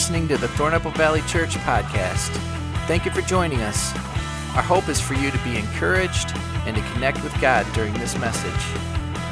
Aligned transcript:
listening 0.00 0.26
to 0.26 0.38
the 0.38 0.46
Thornapple 0.46 0.96
Valley 0.96 1.20
Church 1.26 1.56
podcast. 1.56 2.30
Thank 2.86 3.04
you 3.04 3.10
for 3.10 3.20
joining 3.20 3.60
us. 3.60 3.94
Our 4.56 4.62
hope 4.62 4.88
is 4.88 4.98
for 4.98 5.12
you 5.12 5.30
to 5.30 5.36
be 5.44 5.58
encouraged 5.58 6.32
and 6.64 6.74
to 6.74 6.82
connect 6.94 7.22
with 7.22 7.38
God 7.38 7.70
during 7.74 7.92
this 7.92 8.16
message. 8.16 8.78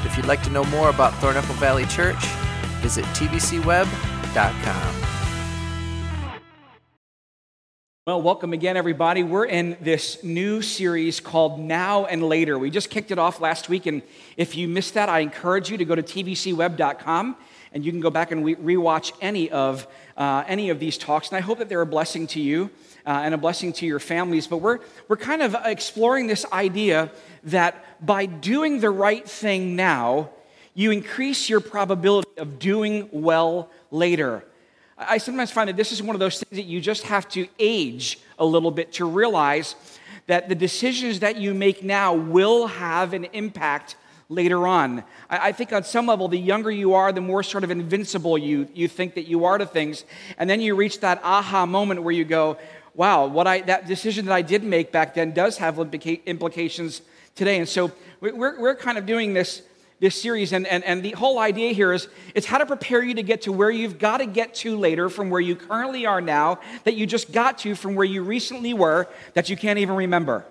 If 0.04 0.14
you'd 0.14 0.26
like 0.26 0.42
to 0.42 0.50
know 0.50 0.64
more 0.64 0.90
about 0.90 1.14
Thornapple 1.14 1.54
Valley 1.54 1.86
Church, 1.86 2.22
visit 2.82 3.06
tvcweb.com. 3.06 4.94
Well, 8.06 8.20
welcome 8.20 8.52
again, 8.52 8.76
everybody. 8.76 9.22
We're 9.22 9.46
in 9.46 9.78
this 9.80 10.22
new 10.22 10.60
series 10.60 11.18
called 11.18 11.58
Now 11.58 12.04
and 12.04 12.22
Later. 12.22 12.58
We 12.58 12.68
just 12.68 12.90
kicked 12.90 13.10
it 13.10 13.18
off 13.18 13.40
last 13.40 13.70
week, 13.70 13.86
and 13.86 14.02
if 14.36 14.54
you 14.54 14.68
missed 14.68 14.92
that, 14.92 15.08
I 15.08 15.20
encourage 15.20 15.70
you 15.70 15.78
to 15.78 15.86
go 15.86 15.94
to 15.94 16.02
tvcweb.com 16.02 17.36
and 17.72 17.84
you 17.84 17.92
can 17.92 18.00
go 18.00 18.10
back 18.10 18.30
and 18.30 18.44
re- 18.44 18.56
rewatch 18.56 19.12
any 19.20 19.50
of 19.50 19.86
uh, 20.18 20.44
any 20.46 20.68
of 20.68 20.80
these 20.80 20.98
talks. 20.98 21.28
And 21.28 21.38
I 21.38 21.40
hope 21.40 21.58
that 21.58 21.68
they're 21.70 21.80
a 21.80 21.86
blessing 21.86 22.26
to 22.28 22.40
you 22.40 22.70
uh, 23.06 23.22
and 23.24 23.32
a 23.32 23.38
blessing 23.38 23.72
to 23.74 23.86
your 23.86 24.00
families. 24.00 24.46
But 24.46 24.58
we're 24.58 24.80
we're 25.08 25.16
kind 25.16 25.40
of 25.40 25.56
exploring 25.64 26.26
this 26.26 26.44
idea 26.52 27.10
that 27.44 28.04
by 28.04 28.26
doing 28.26 28.80
the 28.80 28.90
right 28.90 29.26
thing 29.26 29.76
now, 29.76 30.30
you 30.74 30.90
increase 30.90 31.48
your 31.48 31.60
probability 31.60 32.28
of 32.36 32.58
doing 32.58 33.08
well 33.12 33.70
later. 33.90 34.44
I 34.98 35.18
sometimes 35.18 35.52
find 35.52 35.68
that 35.68 35.76
this 35.76 35.92
is 35.92 36.02
one 36.02 36.16
of 36.16 36.20
those 36.20 36.40
things 36.40 36.56
that 36.56 36.68
you 36.68 36.80
just 36.80 37.04
have 37.04 37.28
to 37.30 37.46
age 37.60 38.18
a 38.38 38.44
little 38.44 38.72
bit 38.72 38.92
to 38.94 39.04
realize 39.04 39.76
that 40.26 40.48
the 40.48 40.54
decisions 40.56 41.20
that 41.20 41.36
you 41.36 41.54
make 41.54 41.84
now 41.84 42.14
will 42.14 42.66
have 42.66 43.14
an 43.14 43.24
impact 43.26 43.94
later 44.28 44.66
on. 44.66 45.04
I, 45.30 45.48
I, 45.48 45.52
think 45.52 45.72
on 45.72 45.84
some 45.84 46.06
level, 46.06 46.28
the 46.28 46.38
younger 46.38 46.70
you 46.70 46.94
are, 46.94 47.12
the 47.12 47.20
more 47.20 47.42
sort 47.42 47.64
of 47.64 47.70
invincible 47.70 48.36
you, 48.36 48.68
you 48.74 48.86
think 48.86 49.14
that 49.14 49.26
you 49.26 49.46
are 49.46 49.56
to 49.56 49.64
things. 49.66 50.04
And 50.36 50.48
then 50.50 50.60
you 50.60 50.76
reach 50.76 51.00
that 51.00 51.20
aha 51.24 51.64
moment 51.64 52.02
where 52.02 52.12
you 52.12 52.24
go, 52.24 52.58
wow, 52.94 53.26
what 53.26 53.46
I, 53.46 53.62
that 53.62 53.86
decision 53.86 54.26
that 54.26 54.34
I 54.34 54.42
did 54.42 54.62
make 54.62 54.92
back 54.92 55.14
then 55.14 55.32
does 55.32 55.58
have 55.58 55.76
implica- 55.76 56.24
implications 56.26 57.00
today. 57.36 57.58
And 57.58 57.68
so 57.68 57.90
we're, 58.20 58.60
we're 58.60 58.76
kind 58.76 58.98
of 58.98 59.06
doing 59.06 59.32
this, 59.32 59.62
this 59.98 60.20
series, 60.20 60.52
and, 60.52 60.66
and, 60.66 60.84
and 60.84 61.02
the 61.02 61.12
whole 61.12 61.38
idea 61.38 61.72
here 61.72 61.94
is 61.94 62.08
it's 62.34 62.46
how 62.46 62.58
to 62.58 62.66
prepare 62.66 63.02
you 63.02 63.14
to 63.14 63.22
get 63.22 63.42
to 63.42 63.52
where 63.52 63.70
you've 63.70 63.98
got 63.98 64.18
to 64.18 64.26
get 64.26 64.52
to 64.56 64.76
later 64.76 65.08
from 65.08 65.30
where 65.30 65.40
you 65.40 65.56
currently 65.56 66.04
are 66.04 66.20
now, 66.20 66.58
that 66.84 66.94
you 66.94 67.06
just 67.06 67.32
got 67.32 67.58
to 67.58 67.74
from 67.74 67.94
where 67.94 68.04
you 68.04 68.22
recently 68.22 68.74
were, 68.74 69.08
that 69.32 69.48
you 69.48 69.56
can't 69.56 69.78
even 69.78 69.96
remember. 69.96 70.44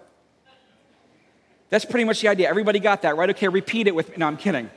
That's 1.70 1.86
pretty 1.86 2.06
much 2.06 2.22
the 2.22 2.30
idea. 2.30 2.50
Everybody 2.50 2.80
got 2.80 3.02
that, 3.02 3.18
right? 3.18 3.30
Okay, 3.30 3.48
repeat 3.48 3.88
it 3.88 3.96
with 3.96 4.10
me. 4.10 4.16
No, 4.18 4.28
I'm 4.28 4.38
kidding. 4.38 4.70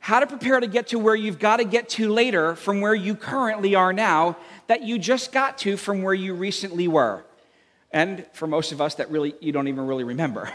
How 0.00 0.20
to 0.20 0.26
prepare 0.26 0.60
to 0.60 0.66
get 0.66 0.88
to 0.88 0.98
where 0.98 1.14
you've 1.14 1.38
got 1.38 1.56
to 1.56 1.64
get 1.64 1.88
to 1.90 2.12
later 2.12 2.54
from 2.54 2.80
where 2.80 2.94
you 2.94 3.14
currently 3.14 3.74
are 3.74 3.92
now, 3.92 4.36
that 4.68 4.82
you 4.82 4.98
just 4.98 5.32
got 5.32 5.58
to 5.58 5.76
from 5.76 6.02
where 6.02 6.14
you 6.14 6.34
recently 6.34 6.88
were. 6.88 7.24
And 7.90 8.24
for 8.32 8.46
most 8.46 8.72
of 8.72 8.80
us, 8.80 8.94
that 8.96 9.10
really 9.10 9.34
you 9.40 9.52
don't 9.52 9.68
even 9.68 9.86
really 9.86 10.04
remember. 10.04 10.50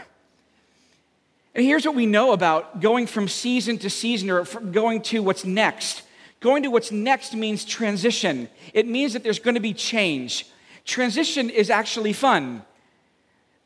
And 1.54 1.64
here's 1.64 1.84
what 1.84 1.94
we 1.94 2.06
know 2.06 2.32
about 2.32 2.80
going 2.80 3.06
from 3.06 3.28
season 3.28 3.78
to 3.78 3.90
season 3.90 4.30
or 4.30 4.44
going 4.44 5.02
to 5.02 5.22
what's 5.22 5.44
next. 5.44 6.02
Going 6.40 6.62
to 6.62 6.70
what's 6.70 6.90
next 6.90 7.34
means 7.34 7.64
transition. 7.64 8.48
It 8.72 8.88
means 8.88 9.12
that 9.12 9.22
there's 9.22 9.38
going 9.38 9.54
to 9.54 9.60
be 9.60 9.74
change. 9.74 10.46
Transition 10.84 11.50
is 11.50 11.70
actually 11.70 12.14
fun. 12.14 12.62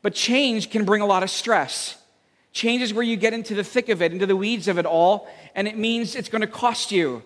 But 0.07 0.13
change 0.13 0.69
can 0.69 0.85
bring 0.85 1.01
a 1.01 1.05
lot 1.05 1.21
of 1.21 1.29
stress. 1.29 1.97
Change 2.53 2.81
is 2.81 2.93
where 2.93 3.03
you 3.03 3.17
get 3.17 3.33
into 3.33 3.53
the 3.53 3.63
thick 3.65 3.89
of 3.89 4.01
it, 4.01 4.13
into 4.13 4.25
the 4.25 4.37
weeds 4.37 4.69
of 4.69 4.77
it 4.77 4.85
all, 4.85 5.27
and 5.53 5.67
it 5.67 5.77
means 5.77 6.15
it's 6.15 6.29
going 6.29 6.39
to 6.39 6.47
cost 6.47 6.93
you. 6.93 7.23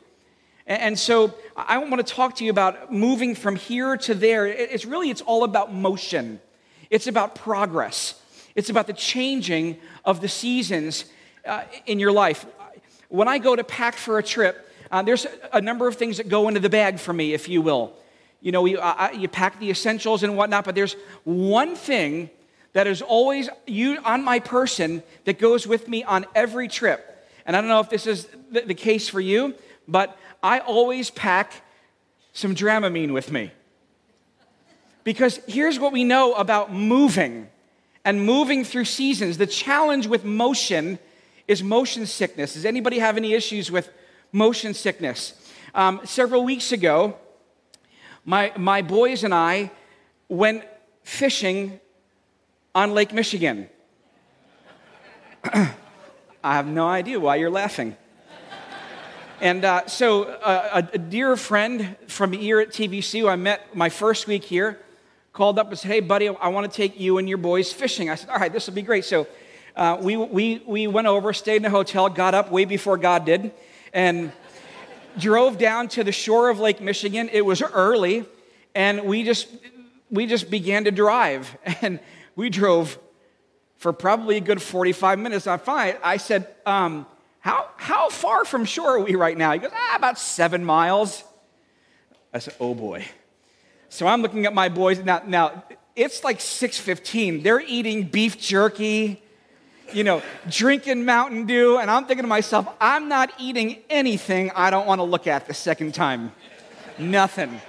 And 0.65 0.97
so 0.97 1.35
I 1.55 1.77
want 1.77 1.97
to 1.97 2.03
talk 2.03 2.37
to 2.37 2.43
you 2.43 2.49
about 2.49 2.91
moving 2.91 3.35
from 3.35 3.55
here 3.55 3.97
to 3.97 4.15
there. 4.15 4.47
It's 4.47 4.83
really, 4.83 5.11
it's 5.11 5.21
all 5.21 5.43
about 5.43 5.71
motion. 5.71 6.41
It's 6.89 7.05
about 7.05 7.35
progress. 7.35 8.19
It's 8.55 8.71
about 8.71 8.87
the 8.87 8.93
changing 8.93 9.77
of 10.03 10.19
the 10.19 10.27
seasons 10.27 11.05
uh, 11.45 11.65
in 11.85 11.99
your 11.99 12.11
life. 12.11 12.47
When 13.09 13.27
I 13.27 13.37
go 13.37 13.55
to 13.55 13.63
pack 13.63 13.93
for 13.93 14.17
a 14.17 14.23
trip, 14.23 14.73
uh, 14.89 15.03
there's 15.03 15.27
a 15.53 15.61
number 15.61 15.87
of 15.87 15.97
things 15.97 16.17
that 16.17 16.29
go 16.29 16.47
into 16.47 16.59
the 16.59 16.67
bag 16.67 16.97
for 16.97 17.13
me, 17.13 17.35
if 17.35 17.47
you 17.47 17.61
will. 17.61 17.93
You 18.41 18.51
know, 18.51 18.65
you, 18.65 18.79
uh, 18.79 19.11
you 19.15 19.27
pack 19.27 19.59
the 19.59 19.69
essentials 19.69 20.23
and 20.23 20.35
whatnot, 20.35 20.65
but 20.65 20.73
there's 20.73 20.95
one 21.25 21.75
thing 21.75 22.31
that 22.73 22.87
is 22.87 23.01
always 23.01 23.49
you 23.67 23.97
on 24.03 24.23
my 24.23 24.39
person 24.39 25.03
that 25.25 25.39
goes 25.39 25.67
with 25.67 25.87
me 25.87 26.03
on 26.03 26.25
every 26.33 26.67
trip. 26.67 27.07
And 27.45 27.55
I 27.55 27.61
don't 27.61 27.69
know 27.69 27.79
if 27.79 27.89
this 27.89 28.07
is 28.07 28.27
the, 28.51 28.73
case 28.73 29.09
for 29.09 29.19
you, 29.19 29.55
but 29.87 30.17
I 30.41 30.59
always 30.59 31.09
pack 31.09 31.53
some 32.33 32.55
Dramamine 32.55 33.13
with 33.13 33.31
me. 33.31 33.51
Because 35.03 35.39
here's 35.47 35.79
what 35.79 35.91
we 35.91 36.03
know 36.03 36.33
about 36.33 36.71
moving 36.71 37.49
and 38.05 38.25
moving 38.25 38.63
through 38.63 38.85
seasons. 38.85 39.37
The 39.37 39.47
challenge 39.47 40.07
with 40.07 40.23
motion 40.23 40.99
is 41.47 41.63
motion 41.63 42.05
sickness. 42.05 42.53
Does 42.53 42.65
anybody 42.65 42.99
have 42.99 43.17
any 43.17 43.33
issues 43.33 43.71
with 43.71 43.89
motion 44.31 44.73
sickness? 44.73 45.33
Um, 45.73 46.01
several 46.03 46.43
weeks 46.43 46.71
ago, 46.71 47.17
my, 48.23 48.53
my 48.55 48.81
boys 48.81 49.23
and 49.23 49.33
I 49.33 49.71
went 50.29 50.63
fishing 51.03 51.79
on 52.73 52.93
Lake 52.93 53.13
Michigan. 53.13 53.67
I 55.43 55.73
have 56.43 56.67
no 56.67 56.87
idea 56.87 57.19
why 57.19 57.35
you're 57.35 57.51
laughing. 57.51 57.97
And 59.41 59.65
uh, 59.65 59.87
so, 59.87 60.25
uh, 60.25 60.87
a, 60.93 60.97
dear 60.99 61.35
friend 61.35 61.97
from 62.07 62.31
here 62.31 62.59
at 62.59 62.69
TVC, 62.69 63.21
who 63.21 63.27
I 63.27 63.35
met 63.35 63.75
my 63.75 63.89
first 63.89 64.27
week 64.27 64.43
here, 64.43 64.79
called 65.33 65.57
up 65.57 65.69
and 65.69 65.79
said, 65.79 65.89
Hey, 65.89 65.99
buddy, 65.99 66.29
I 66.29 66.49
want 66.49 66.71
to 66.71 66.75
take 66.75 66.99
you 66.99 67.17
and 67.17 67.27
your 67.27 67.39
boys 67.39 67.73
fishing. 67.73 68.11
I 68.11 68.15
said, 68.15 68.29
All 68.29 68.37
right, 68.37 68.53
this 68.53 68.67
will 68.67 68.75
be 68.75 68.83
great. 68.83 69.03
So, 69.03 69.25
uh, 69.75 69.97
we, 69.99 70.15
we, 70.15 70.61
we 70.67 70.85
went 70.85 71.07
over, 71.07 71.33
stayed 71.33 71.57
in 71.57 71.65
a 71.65 71.71
hotel, 71.71 72.07
got 72.07 72.35
up 72.35 72.51
way 72.51 72.65
before 72.65 72.97
God 72.97 73.25
did, 73.25 73.51
and 73.93 74.31
drove 75.17 75.57
down 75.57 75.87
to 75.89 76.03
the 76.03 76.11
shore 76.11 76.49
of 76.49 76.59
Lake 76.59 76.79
Michigan. 76.79 77.27
It 77.31 77.43
was 77.43 77.63
early, 77.63 78.25
and 78.75 79.05
we 79.05 79.23
just, 79.23 79.47
we 80.11 80.27
just 80.27 80.51
began 80.51 80.83
to 80.83 80.91
drive. 80.91 81.57
And 81.81 81.99
we 82.41 82.49
drove 82.49 82.97
for 83.77 83.93
probably 83.93 84.37
a 84.37 84.41
good 84.41 84.61
45 84.61 85.19
minutes. 85.19 85.45
I 85.45 85.57
find 85.57 85.95
I 86.03 86.17
said, 86.17 86.47
um, 86.65 87.05
how, 87.39 87.69
how 87.77 88.09
far 88.09 88.45
from 88.45 88.65
shore 88.65 88.97
are 88.97 88.99
we 88.99 89.15
right 89.15 89.37
now? 89.37 89.53
He 89.53 89.59
goes, 89.59 89.71
ah, 89.73 89.95
about 89.95 90.17
seven 90.17 90.65
miles. 90.65 91.23
I 92.33 92.39
said, 92.39 92.55
oh 92.59 92.73
boy. 92.73 93.05
So 93.89 94.07
I'm 94.07 94.23
looking 94.23 94.45
at 94.45 94.53
my 94.53 94.69
boys. 94.69 94.99
Now, 95.03 95.21
now 95.25 95.63
it's 95.95 96.23
like 96.23 96.39
6.15. 96.39 97.43
They're 97.43 97.59
eating 97.59 98.05
beef 98.05 98.39
jerky, 98.39 99.21
you 99.93 100.03
know, 100.03 100.23
drinking 100.49 101.05
Mountain 101.05 101.45
Dew. 101.45 101.77
And 101.77 101.91
I'm 101.91 102.05
thinking 102.05 102.23
to 102.23 102.29
myself, 102.29 102.67
I'm 102.81 103.07
not 103.07 103.31
eating 103.37 103.83
anything 103.89 104.49
I 104.55 104.71
don't 104.71 104.87
want 104.87 104.99
to 104.99 105.03
look 105.03 105.27
at 105.27 105.47
the 105.47 105.53
second 105.53 105.93
time. 105.93 106.31
Nothing 106.97 107.61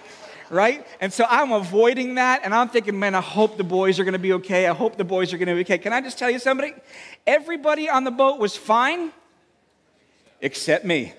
right? 0.53 0.87
And 1.01 1.11
so 1.13 1.25
I'm 1.29 1.51
avoiding 1.51 2.17
that, 2.17 2.43
and 2.45 2.55
I'm 2.55 2.69
thinking, 2.69 2.99
man, 2.99 3.15
I 3.15 3.23
hope 3.23 3.57
the 3.57 3.65
boys 3.65 3.99
are 3.99 4.05
to 4.05 4.19
be 4.19 4.35
okay. 4.35 4.67
I 4.69 4.75
hope 4.75 4.97
the 4.97 5.05
boys 5.05 5.33
are 5.33 5.39
to 5.39 5.47
be 5.47 5.61
okay. 5.63 5.79
Can 5.79 5.95
I 5.95 6.03
just 6.03 6.19
tell 6.19 6.31
you 6.31 6.39
somebody? 6.39 6.75
Everybody 7.27 7.89
on 7.89 8.05
the 8.05 8.11
boat 8.11 8.39
was 8.39 8.55
fine, 8.55 9.12
except 10.43 10.85
me. 10.85 11.15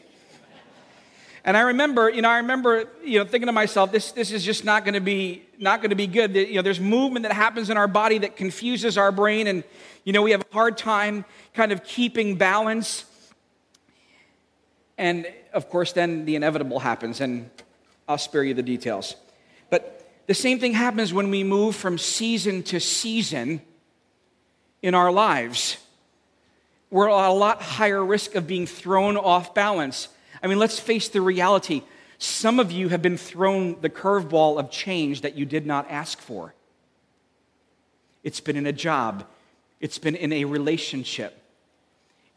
And 1.44 1.58
I 1.58 1.62
remember, 1.62 2.10
you 2.10 2.22
know, 2.22 2.30
I 2.30 2.38
remember, 2.38 2.88
you 3.04 3.20
know, 3.20 3.26
thinking 3.26 3.48
to 3.48 3.52
myself, 3.52 3.92
this, 3.92 4.12
this 4.12 4.32
is 4.32 4.46
just 4.46 4.64
not 4.64 4.86
going 4.86 4.94
to 4.94 5.02
be 5.02 5.44
not 5.58 5.82
going 5.82 5.90
to 5.90 5.96
be 5.96 6.08
good. 6.08 6.36
You 6.36 6.56
know, 6.56 6.62
there's 6.62 6.80
movement 6.80 7.24
that 7.24 7.34
happens 7.34 7.70
in 7.70 7.76
our 7.76 7.88
body 7.88 8.20
that 8.20 8.38
confuses 8.38 8.98
our 8.98 9.12
brain, 9.12 9.48
and 9.48 9.64
you 10.04 10.14
know, 10.14 10.22
we 10.22 10.32
have 10.32 10.42
a 10.42 10.54
hard 10.54 10.78
time 10.78 11.26
kind 11.54 11.72
of 11.72 11.84
keeping 11.84 12.38
balance. 12.38 13.06
And 14.98 15.28
of 15.54 15.70
course, 15.70 15.92
then 15.92 16.26
the 16.26 16.36
inevitable 16.36 16.80
happens, 16.80 17.20
and 17.20 17.50
I'll 18.08 18.18
spare 18.18 18.44
you 18.44 18.54
the 18.54 18.64
details. 18.64 19.16
The 20.26 20.34
same 20.34 20.60
thing 20.60 20.74
happens 20.74 21.14
when 21.14 21.30
we 21.30 21.44
move 21.44 21.76
from 21.76 21.98
season 21.98 22.64
to 22.64 22.80
season 22.80 23.62
in 24.82 24.96
our 24.96 25.12
lives. 25.12 25.78
We're 26.90 27.10
at 27.10 27.30
a 27.30 27.34
lot 27.34 27.62
higher 27.62 28.04
risk 28.04 28.36
of 28.36 28.48
being 28.48 28.68
thrown 28.68 29.18
off 29.18 29.54
balance. 29.54 30.10
I 30.42 30.48
mean, 30.48 30.60
let's 30.60 30.80
face 30.80 31.10
the 31.10 31.22
reality. 31.22 31.82
Some 32.20 32.60
of 32.60 32.72
you 32.72 32.90
have 32.90 33.02
been 33.02 33.18
thrown 33.18 33.82
the 33.82 33.90
curveball 33.90 34.60
of 34.60 34.70
change 34.70 35.22
that 35.22 35.36
you 35.36 35.46
did 35.46 35.66
not 35.66 35.90
ask 35.90 36.20
for. 36.20 36.54
It's 38.24 38.40
been 38.40 38.56
in 38.56 38.66
a 38.66 38.72
job, 38.72 39.26
it's 39.82 39.98
been 39.98 40.16
in 40.16 40.32
a 40.32 40.46
relationship, 40.46 41.38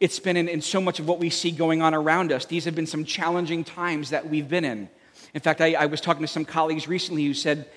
it's 0.01 0.19
been 0.19 0.35
in, 0.35 0.49
in 0.49 0.61
so 0.61 0.81
much 0.81 0.99
of 0.99 1.07
what 1.07 1.19
we 1.19 1.29
see 1.29 1.51
going 1.51 1.81
on 1.81 1.93
around 1.93 2.33
us. 2.33 2.45
These 2.45 2.65
have 2.65 2.75
been 2.75 2.85
some 2.85 3.05
challenging 3.05 3.63
times 3.63 4.09
that 4.09 4.29
we've 4.29 4.49
been 4.49 4.65
in. 4.65 4.89
In 5.33 5.41
fact, 5.41 5.61
I, 5.61 5.73
I 5.73 5.85
was 5.85 6.01
talking 6.01 6.21
to 6.21 6.27
some 6.27 6.45
colleagues 6.45 6.87
recently 6.87 7.25
who 7.25 7.33
said, 7.33 7.69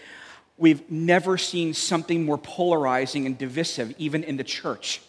We've 0.60 0.90
never 0.90 1.38
seen 1.38 1.72
something 1.72 2.26
more 2.26 2.36
polarizing 2.36 3.24
and 3.24 3.38
divisive, 3.38 3.94
even 3.96 4.22
in 4.22 4.36
the 4.36 4.44
church, 4.44 5.00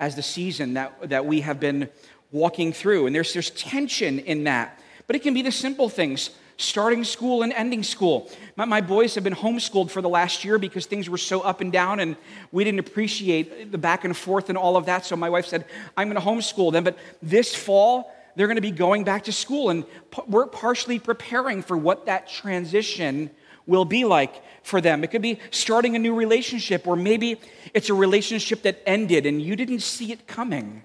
as 0.00 0.16
the 0.16 0.24
season 0.24 0.74
that, 0.74 1.08
that 1.08 1.24
we 1.24 1.42
have 1.42 1.60
been 1.60 1.88
walking 2.32 2.72
through. 2.72 3.06
And 3.06 3.14
there's, 3.14 3.32
there's 3.32 3.50
tension 3.50 4.18
in 4.18 4.42
that. 4.44 4.80
But 5.06 5.14
it 5.14 5.22
can 5.22 5.34
be 5.34 5.42
the 5.42 5.52
simple 5.52 5.88
things. 5.88 6.30
starting 6.56 7.04
school 7.04 7.42
and 7.42 7.52
ending 7.52 7.84
school. 7.84 8.28
My, 8.56 8.64
my, 8.64 8.80
boys 8.80 9.14
have 9.14 9.22
been 9.22 9.34
homeschooled 9.34 9.90
for 9.90 10.02
the 10.02 10.08
last 10.08 10.44
year 10.44 10.58
because 10.58 10.86
things 10.86 11.08
were 11.08 11.18
so 11.18 11.40
up 11.42 11.60
and 11.60 11.70
down 11.72 12.00
and 12.00 12.16
we 12.50 12.64
didn't 12.64 12.80
appreciate 12.80 13.70
the 13.70 13.78
back 13.78 14.04
and 14.04 14.16
forth 14.16 14.48
and 14.48 14.58
all 14.58 14.76
of 14.76 14.86
that. 14.86 15.04
So 15.04 15.14
my 15.14 15.30
wife 15.30 15.46
said, 15.46 15.64
I'm 15.96 16.08
going 16.10 16.20
to 16.20 16.26
homeschool 16.26 16.72
them. 16.72 16.82
But 16.82 16.98
this 17.22 17.54
fall, 17.54 18.12
they're 18.34 18.46
going 18.46 18.56
to 18.56 18.62
be 18.62 18.70
going 18.70 19.04
back 19.04 19.24
to 19.24 19.32
school 19.32 19.70
and 19.70 19.84
we're 20.26 20.46
partially 20.46 20.98
preparing 20.98 21.62
for 21.62 21.76
what 21.76 22.06
that 22.06 22.28
transition 22.28 23.30
will 23.66 23.84
be 23.84 24.04
like 24.04 24.42
for 24.64 24.80
them. 24.80 25.04
It 25.04 25.10
could 25.10 25.22
be 25.22 25.38
starting 25.50 25.96
a 25.96 25.98
new 25.98 26.14
relationship, 26.14 26.86
or 26.86 26.96
maybe 26.96 27.40
it's 27.74 27.90
a 27.90 27.94
relationship 27.94 28.62
that 28.62 28.82
ended 28.86 29.26
and 29.26 29.40
you 29.40 29.56
didn't 29.56 29.80
see 29.80 30.12
it 30.12 30.26
coming. 30.26 30.82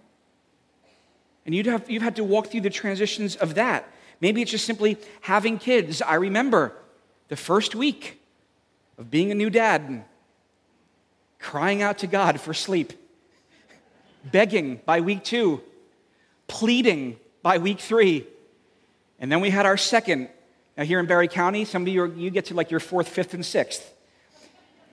And 1.46 1.56
you'd 1.56 1.66
have, 1.66 1.90
you've 1.90 2.04
had 2.04 2.18
to 2.18 2.24
walk 2.24 2.48
through 2.48 2.62
the 2.62 2.70
transitions 2.70 3.36
of 3.36 3.56
that. 3.56 3.92
Maybe 4.20 4.42
it's 4.42 4.52
just 4.52 4.66
simply 4.66 4.98
having 5.22 5.58
kids. 5.60 6.02
I 6.02 6.16
remember 6.16 6.74
the 7.30 7.36
first 7.36 7.76
week 7.76 8.20
of 8.98 9.10
being 9.10 9.32
a 9.32 9.36
new 9.36 9.50
dad 9.50 10.04
crying 11.40 11.82
out 11.82 12.00
to 12.00 12.08
God 12.08 12.42
for 12.42 12.54
sleep, 12.54 12.94
begging 14.26 14.82
by 14.86 15.02
week 15.02 15.24
two, 15.24 15.62
pleading 16.48 17.18
by 17.48 17.60
week 17.60 17.80
three. 17.80 18.28
And 19.20 19.32
then 19.32 19.40
we 19.40 19.50
had 19.50 19.66
our 19.66 19.78
second 19.78 20.28
now, 20.76 20.84
here 20.84 21.00
in 21.00 21.06
Barry 21.06 21.30
County, 21.30 21.64
some 21.64 21.84
of 21.84 21.88
you, 21.88 22.02
are, 22.02 22.08
you 22.08 22.30
get 22.30 22.48
to 22.48 22.54
like 22.54 22.72
your 22.72 22.82
fourth, 22.82 23.08
fifth, 23.08 23.34
and 23.34 23.46
sixth. 23.46 23.90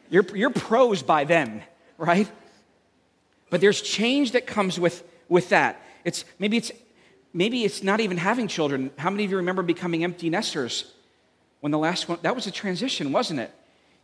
You're, 0.08 0.24
you're 0.36 0.50
pros 0.50 1.02
by 1.02 1.24
then, 1.24 1.64
right? 1.98 2.30
But 3.50 3.60
there's 3.60 3.82
change 3.82 4.30
that 4.32 4.46
comes 4.46 4.78
with, 4.78 5.02
with 5.28 5.48
that. 5.48 5.82
It's, 6.04 6.24
maybe, 6.38 6.58
it's, 6.58 6.70
maybe 7.32 7.64
it's 7.64 7.82
not 7.82 7.98
even 7.98 8.18
having 8.18 8.46
children. 8.46 8.92
How 8.98 9.10
many 9.10 9.24
of 9.24 9.32
you 9.32 9.38
remember 9.38 9.64
becoming 9.64 10.04
empty 10.04 10.30
nesters 10.30 10.92
when 11.58 11.72
the 11.72 11.78
last 11.78 12.08
one? 12.08 12.20
That 12.22 12.36
was 12.36 12.46
a 12.46 12.52
transition, 12.52 13.10
wasn't 13.10 13.40
it? 13.40 13.50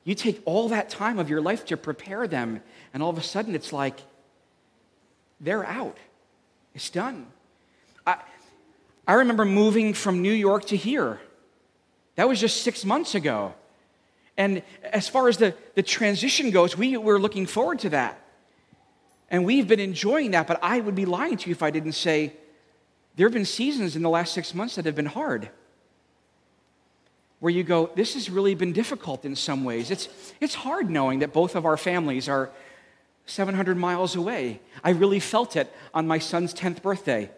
You 0.03 0.17
take 0.17 0.43
all 0.45 0.71
that 0.71 0.91
time 0.91 1.21
of 1.21 1.31
your 1.31 1.41
life 1.41 1.67
to 1.67 1.77
prepare 1.77 2.27
them, 2.27 2.63
and 2.93 3.01
all 3.01 3.11
of 3.11 3.17
a 3.17 3.23
sudden 3.23 3.55
it's 3.55 3.73
like 3.73 4.01
they're 5.41 5.65
out. 5.65 5.99
It's 6.75 6.91
done. 6.91 7.29
I, 8.05 8.17
I 9.07 9.15
remember 9.15 9.45
moving 9.45 9.95
from 9.95 10.23
New 10.23 10.33
York 10.33 10.67
to 10.67 10.77
here 10.77 11.21
that 12.21 12.29
was 12.29 12.39
just 12.39 12.63
six 12.63 12.85
months 12.85 13.15
ago. 13.15 13.55
And 14.37 14.63
as 14.83 15.09
far 15.09 15.29
as 15.29 15.39
the, 15.39 15.55
the 15.75 15.83
transition 15.83 16.51
goes, 16.51 16.77
we, 16.77 16.99
we're 16.99 17.19
looking 17.19 17.47
forward 17.47 17.79
to 17.79 17.89
that. 17.89 18.23
And 19.31 19.47
we've 19.47 19.67
been 19.67 19.81
enjoying 19.81 20.33
that, 20.33 20.47
but 20.47 20.59
I 20.63 20.81
would 20.81 20.95
be 20.95 21.07
lying 21.07 21.39
to 21.39 21.49
you 21.49 21.53
if 21.53 21.63
I 21.63 21.71
didn't 21.71 21.93
say 21.93 22.35
there 23.17 23.27
have 23.27 23.33
been 23.33 23.47
seasons 23.47 23.97
in 23.97 24.03
the 24.03 24.11
last 24.11 24.35
six 24.35 24.55
months 24.55 24.75
that 24.75 24.85
have 24.85 24.95
been 24.95 25.07
hard. 25.07 25.49
Where 27.39 27.51
you 27.51 27.63
go, 27.63 27.91
this 27.95 28.13
has 28.13 28.29
really 28.29 28.55
been 28.55 28.75
difficult 28.75 29.25
in 29.25 29.35
some 29.35 29.65
ways. 29.65 29.91
It's, 29.91 30.09
it's 30.43 30.55
hard 30.55 30.91
knowing 30.91 31.21
that 31.21 31.33
both 31.33 31.57
of 31.57 31.65
our 31.65 31.79
families 31.79 32.29
are 32.29 32.51
700 33.25 33.79
miles 33.79 34.15
away. 34.15 34.61
I 34.85 34.91
really 34.91 35.21
felt 35.21 35.57
it 35.57 35.73
on 35.95 36.07
my 36.07 36.19
son's 36.19 36.53
10th 36.53 36.83
birthday 36.83 37.31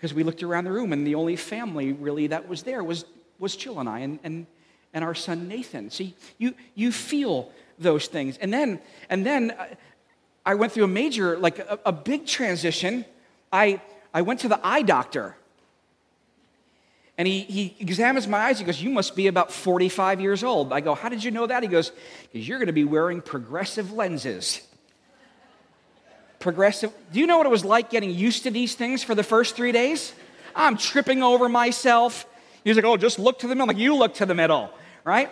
because 0.00 0.14
we 0.14 0.22
looked 0.22 0.42
around 0.42 0.64
the 0.64 0.72
room 0.72 0.94
and 0.94 1.06
the 1.06 1.14
only 1.14 1.36
family 1.36 1.92
really 1.92 2.28
that 2.28 2.48
was 2.48 2.62
there 2.62 2.82
was 2.82 3.04
was 3.38 3.54
Jill 3.54 3.80
and 3.80 3.88
I 3.88 4.00
and, 4.00 4.18
and, 4.24 4.46
and 4.94 5.04
our 5.04 5.14
son 5.14 5.46
Nathan. 5.46 5.90
See, 5.90 6.14
you, 6.38 6.54
you 6.74 6.92
feel 6.92 7.50
those 7.78 8.06
things. 8.06 8.38
And 8.38 8.52
then, 8.52 8.80
and 9.08 9.26
then 9.26 9.50
uh, 9.52 9.66
I 10.44 10.54
went 10.54 10.72
through 10.72 10.84
a 10.84 10.88
major, 10.88 11.38
like 11.38 11.58
a, 11.58 11.78
a 11.86 11.92
big 11.92 12.26
transition. 12.26 13.04
I, 13.52 13.80
I 14.14 14.22
went 14.22 14.40
to 14.40 14.48
the 14.48 14.60
eye 14.62 14.82
doctor. 14.82 15.36
And 17.18 17.26
he, 17.26 17.40
he 17.40 17.76
examines 17.80 18.26
my 18.28 18.38
eyes. 18.38 18.58
He 18.58 18.64
goes, 18.64 18.80
You 18.80 18.90
must 18.90 19.16
be 19.16 19.26
about 19.26 19.52
45 19.52 20.20
years 20.20 20.44
old. 20.44 20.72
I 20.72 20.80
go, 20.80 20.94
How 20.94 21.08
did 21.08 21.24
you 21.24 21.30
know 21.30 21.46
that? 21.46 21.62
He 21.62 21.68
goes, 21.68 21.92
Because 22.32 22.46
you're 22.46 22.58
going 22.58 22.68
to 22.68 22.72
be 22.72 22.84
wearing 22.84 23.20
progressive 23.20 23.92
lenses. 23.92 24.62
Progressive. 26.40 26.92
Do 27.12 27.20
you 27.20 27.26
know 27.26 27.36
what 27.36 27.46
it 27.46 27.50
was 27.50 27.64
like 27.64 27.90
getting 27.90 28.10
used 28.10 28.42
to 28.42 28.50
these 28.50 28.74
things 28.74 29.04
for 29.04 29.14
the 29.14 29.22
first 29.22 29.54
three 29.54 29.72
days? 29.72 30.12
I'm 30.56 30.76
tripping 30.76 31.22
over 31.22 31.48
myself. 31.48 32.26
He's 32.64 32.76
like, 32.76 32.84
oh, 32.84 32.96
just 32.96 33.18
look 33.18 33.38
to 33.40 33.46
the 33.46 33.54
middle. 33.54 33.70
I'm 33.70 33.76
like, 33.76 33.82
you 33.82 33.94
look 33.94 34.14
to 34.14 34.26
the 34.26 34.34
middle, 34.34 34.70
right? 35.04 35.30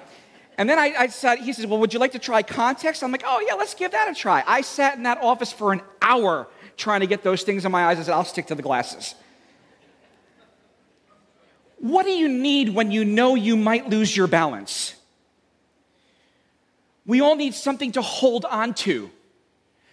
And 0.59 0.69
then 0.69 0.79
I, 0.79 0.95
I 0.99 1.07
said, 1.07 1.39
he 1.39 1.53
says, 1.53 1.67
well, 1.67 1.79
would 1.79 1.93
you 1.93 1.99
like 1.99 2.13
to 2.13 2.19
try 2.19 2.43
context? 2.43 3.03
I'm 3.03 3.11
like, 3.11 3.25
oh, 3.27 3.43
yeah, 3.47 3.55
let's 3.55 3.75
give 3.75 3.93
that 3.93 4.11
a 4.11 4.15
try. 4.15 4.45
I 4.47 4.61
sat 4.61 4.97
in 4.97 5.05
that 5.05 5.19
office 5.19 5.53
for 5.53 5.73
an 5.73 5.81
hour 6.03 6.47
trying 6.77 7.01
to 7.01 7.07
get 7.07 7.23
those 7.23 7.43
things 7.43 7.65
in 7.65 7.73
my 7.73 7.87
eyes. 7.87 7.99
I 7.99 8.03
said, 8.03 8.15
I'll 8.15 8.25
stick 8.25 8.47
to 8.47 8.55
the 8.55 8.63
glasses. 8.63 9.15
What 11.79 12.05
do 12.05 12.11
you 12.11 12.29
need 12.29 12.71
when 12.71 12.91
you 12.91 13.05
know 13.05 13.35
you 13.35 13.57
might 13.57 13.89
lose 13.89 14.17
your 14.17 14.27
balance? 14.27 14.95
We 17.07 17.21
all 17.21 17.37
need 17.37 17.55
something 17.55 17.93
to 17.93 18.03
hold 18.03 18.45
on 18.45 18.75
to, 18.75 19.11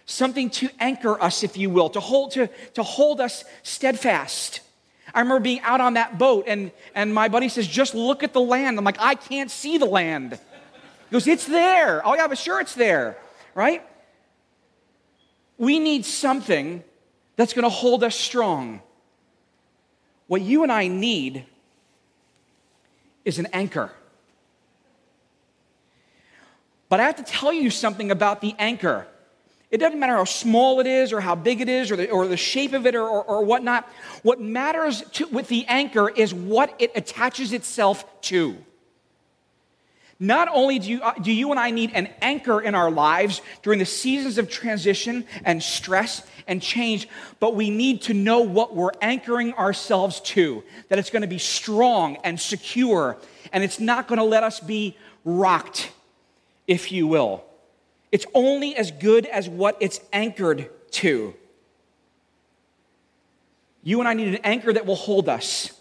something 0.06 0.48
to 0.48 0.70
anchor 0.78 1.20
us, 1.20 1.42
if 1.42 1.56
you 1.56 1.68
will, 1.68 1.90
to 1.90 2.00
hold, 2.00 2.30
to, 2.32 2.48
to 2.74 2.82
hold 2.82 3.20
us 3.20 3.44
steadfast. 3.62 4.60
I 5.12 5.20
remember 5.20 5.40
being 5.40 5.60
out 5.60 5.80
on 5.80 5.94
that 5.94 6.18
boat, 6.18 6.44
and, 6.46 6.70
and 6.94 7.12
my 7.12 7.28
buddy 7.28 7.48
says, 7.48 7.66
Just 7.66 7.94
look 7.94 8.22
at 8.22 8.32
the 8.32 8.40
land. 8.40 8.78
I'm 8.78 8.84
like, 8.84 9.00
I 9.00 9.14
can't 9.14 9.50
see 9.50 9.78
the 9.78 9.86
land. 9.86 10.32
He 10.32 11.12
goes, 11.12 11.26
It's 11.26 11.46
there. 11.46 12.06
Oh, 12.06 12.14
yeah, 12.14 12.28
but 12.28 12.38
sure, 12.38 12.60
it's 12.60 12.74
there, 12.74 13.18
right? 13.54 13.82
We 15.58 15.78
need 15.78 16.04
something 16.04 16.82
that's 17.36 17.52
going 17.52 17.64
to 17.64 17.68
hold 17.68 18.04
us 18.04 18.14
strong. 18.14 18.80
What 20.26 20.42
you 20.42 20.62
and 20.62 20.72
I 20.72 20.88
need 20.88 21.46
is 23.24 23.38
an 23.38 23.46
anchor. 23.52 23.90
But 26.88 27.00
I 27.00 27.04
have 27.04 27.16
to 27.16 27.24
tell 27.24 27.52
you 27.52 27.70
something 27.70 28.10
about 28.10 28.40
the 28.40 28.54
anchor. 28.58 29.06
It 29.70 29.78
doesn't 29.78 29.98
matter 29.98 30.14
how 30.14 30.24
small 30.24 30.78
it 30.80 30.86
is 30.86 31.12
or 31.12 31.20
how 31.20 31.34
big 31.34 31.60
it 31.60 31.68
is 31.68 31.90
or 31.90 31.96
the, 31.96 32.10
or 32.10 32.28
the 32.28 32.36
shape 32.36 32.72
of 32.72 32.86
it 32.86 32.94
or, 32.94 33.08
or, 33.08 33.24
or 33.24 33.44
whatnot. 33.44 33.88
What 34.22 34.40
matters 34.40 35.02
to, 35.12 35.26
with 35.26 35.48
the 35.48 35.66
anchor 35.66 36.08
is 36.08 36.32
what 36.32 36.74
it 36.78 36.92
attaches 36.94 37.52
itself 37.52 38.04
to. 38.22 38.56
Not 40.18 40.48
only 40.50 40.78
do 40.78 40.88
you, 40.88 41.02
uh, 41.02 41.12
do 41.14 41.30
you 41.30 41.50
and 41.50 41.60
I 41.60 41.70
need 41.70 41.90
an 41.92 42.08
anchor 42.22 42.60
in 42.60 42.74
our 42.74 42.90
lives 42.90 43.42
during 43.62 43.78
the 43.78 43.84
seasons 43.84 44.38
of 44.38 44.48
transition 44.48 45.26
and 45.44 45.62
stress 45.62 46.26
and 46.46 46.62
change, 46.62 47.06
but 47.38 47.54
we 47.54 47.68
need 47.68 48.02
to 48.02 48.14
know 48.14 48.40
what 48.40 48.74
we're 48.74 48.92
anchoring 49.02 49.52
ourselves 49.54 50.20
to, 50.20 50.62
that 50.88 50.98
it's 50.98 51.10
going 51.10 51.22
to 51.22 51.28
be 51.28 51.38
strong 51.38 52.16
and 52.24 52.40
secure, 52.40 53.18
and 53.52 53.62
it's 53.62 53.78
not 53.78 54.08
going 54.08 54.18
to 54.18 54.24
let 54.24 54.42
us 54.42 54.58
be 54.58 54.96
rocked, 55.24 55.90
if 56.66 56.90
you 56.92 57.06
will. 57.06 57.44
It's 58.16 58.24
only 58.32 58.74
as 58.74 58.92
good 58.92 59.26
as 59.26 59.46
what 59.46 59.76
it's 59.78 60.00
anchored 60.10 60.70
to. 60.92 61.34
You 63.82 64.00
and 64.00 64.08
I 64.08 64.14
need 64.14 64.28
an 64.28 64.40
anchor 64.42 64.72
that 64.72 64.86
will 64.86 64.96
hold 64.96 65.28
us 65.28 65.78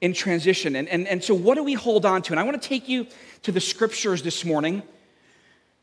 in 0.00 0.14
transition. 0.14 0.74
And, 0.74 0.88
and, 0.88 1.06
and 1.06 1.22
so, 1.22 1.34
what 1.34 1.56
do 1.56 1.62
we 1.62 1.74
hold 1.74 2.06
on 2.06 2.22
to? 2.22 2.32
And 2.32 2.40
I 2.40 2.44
want 2.44 2.62
to 2.62 2.66
take 2.66 2.88
you 2.88 3.06
to 3.42 3.52
the 3.52 3.60
scriptures 3.60 4.22
this 4.22 4.42
morning, 4.42 4.82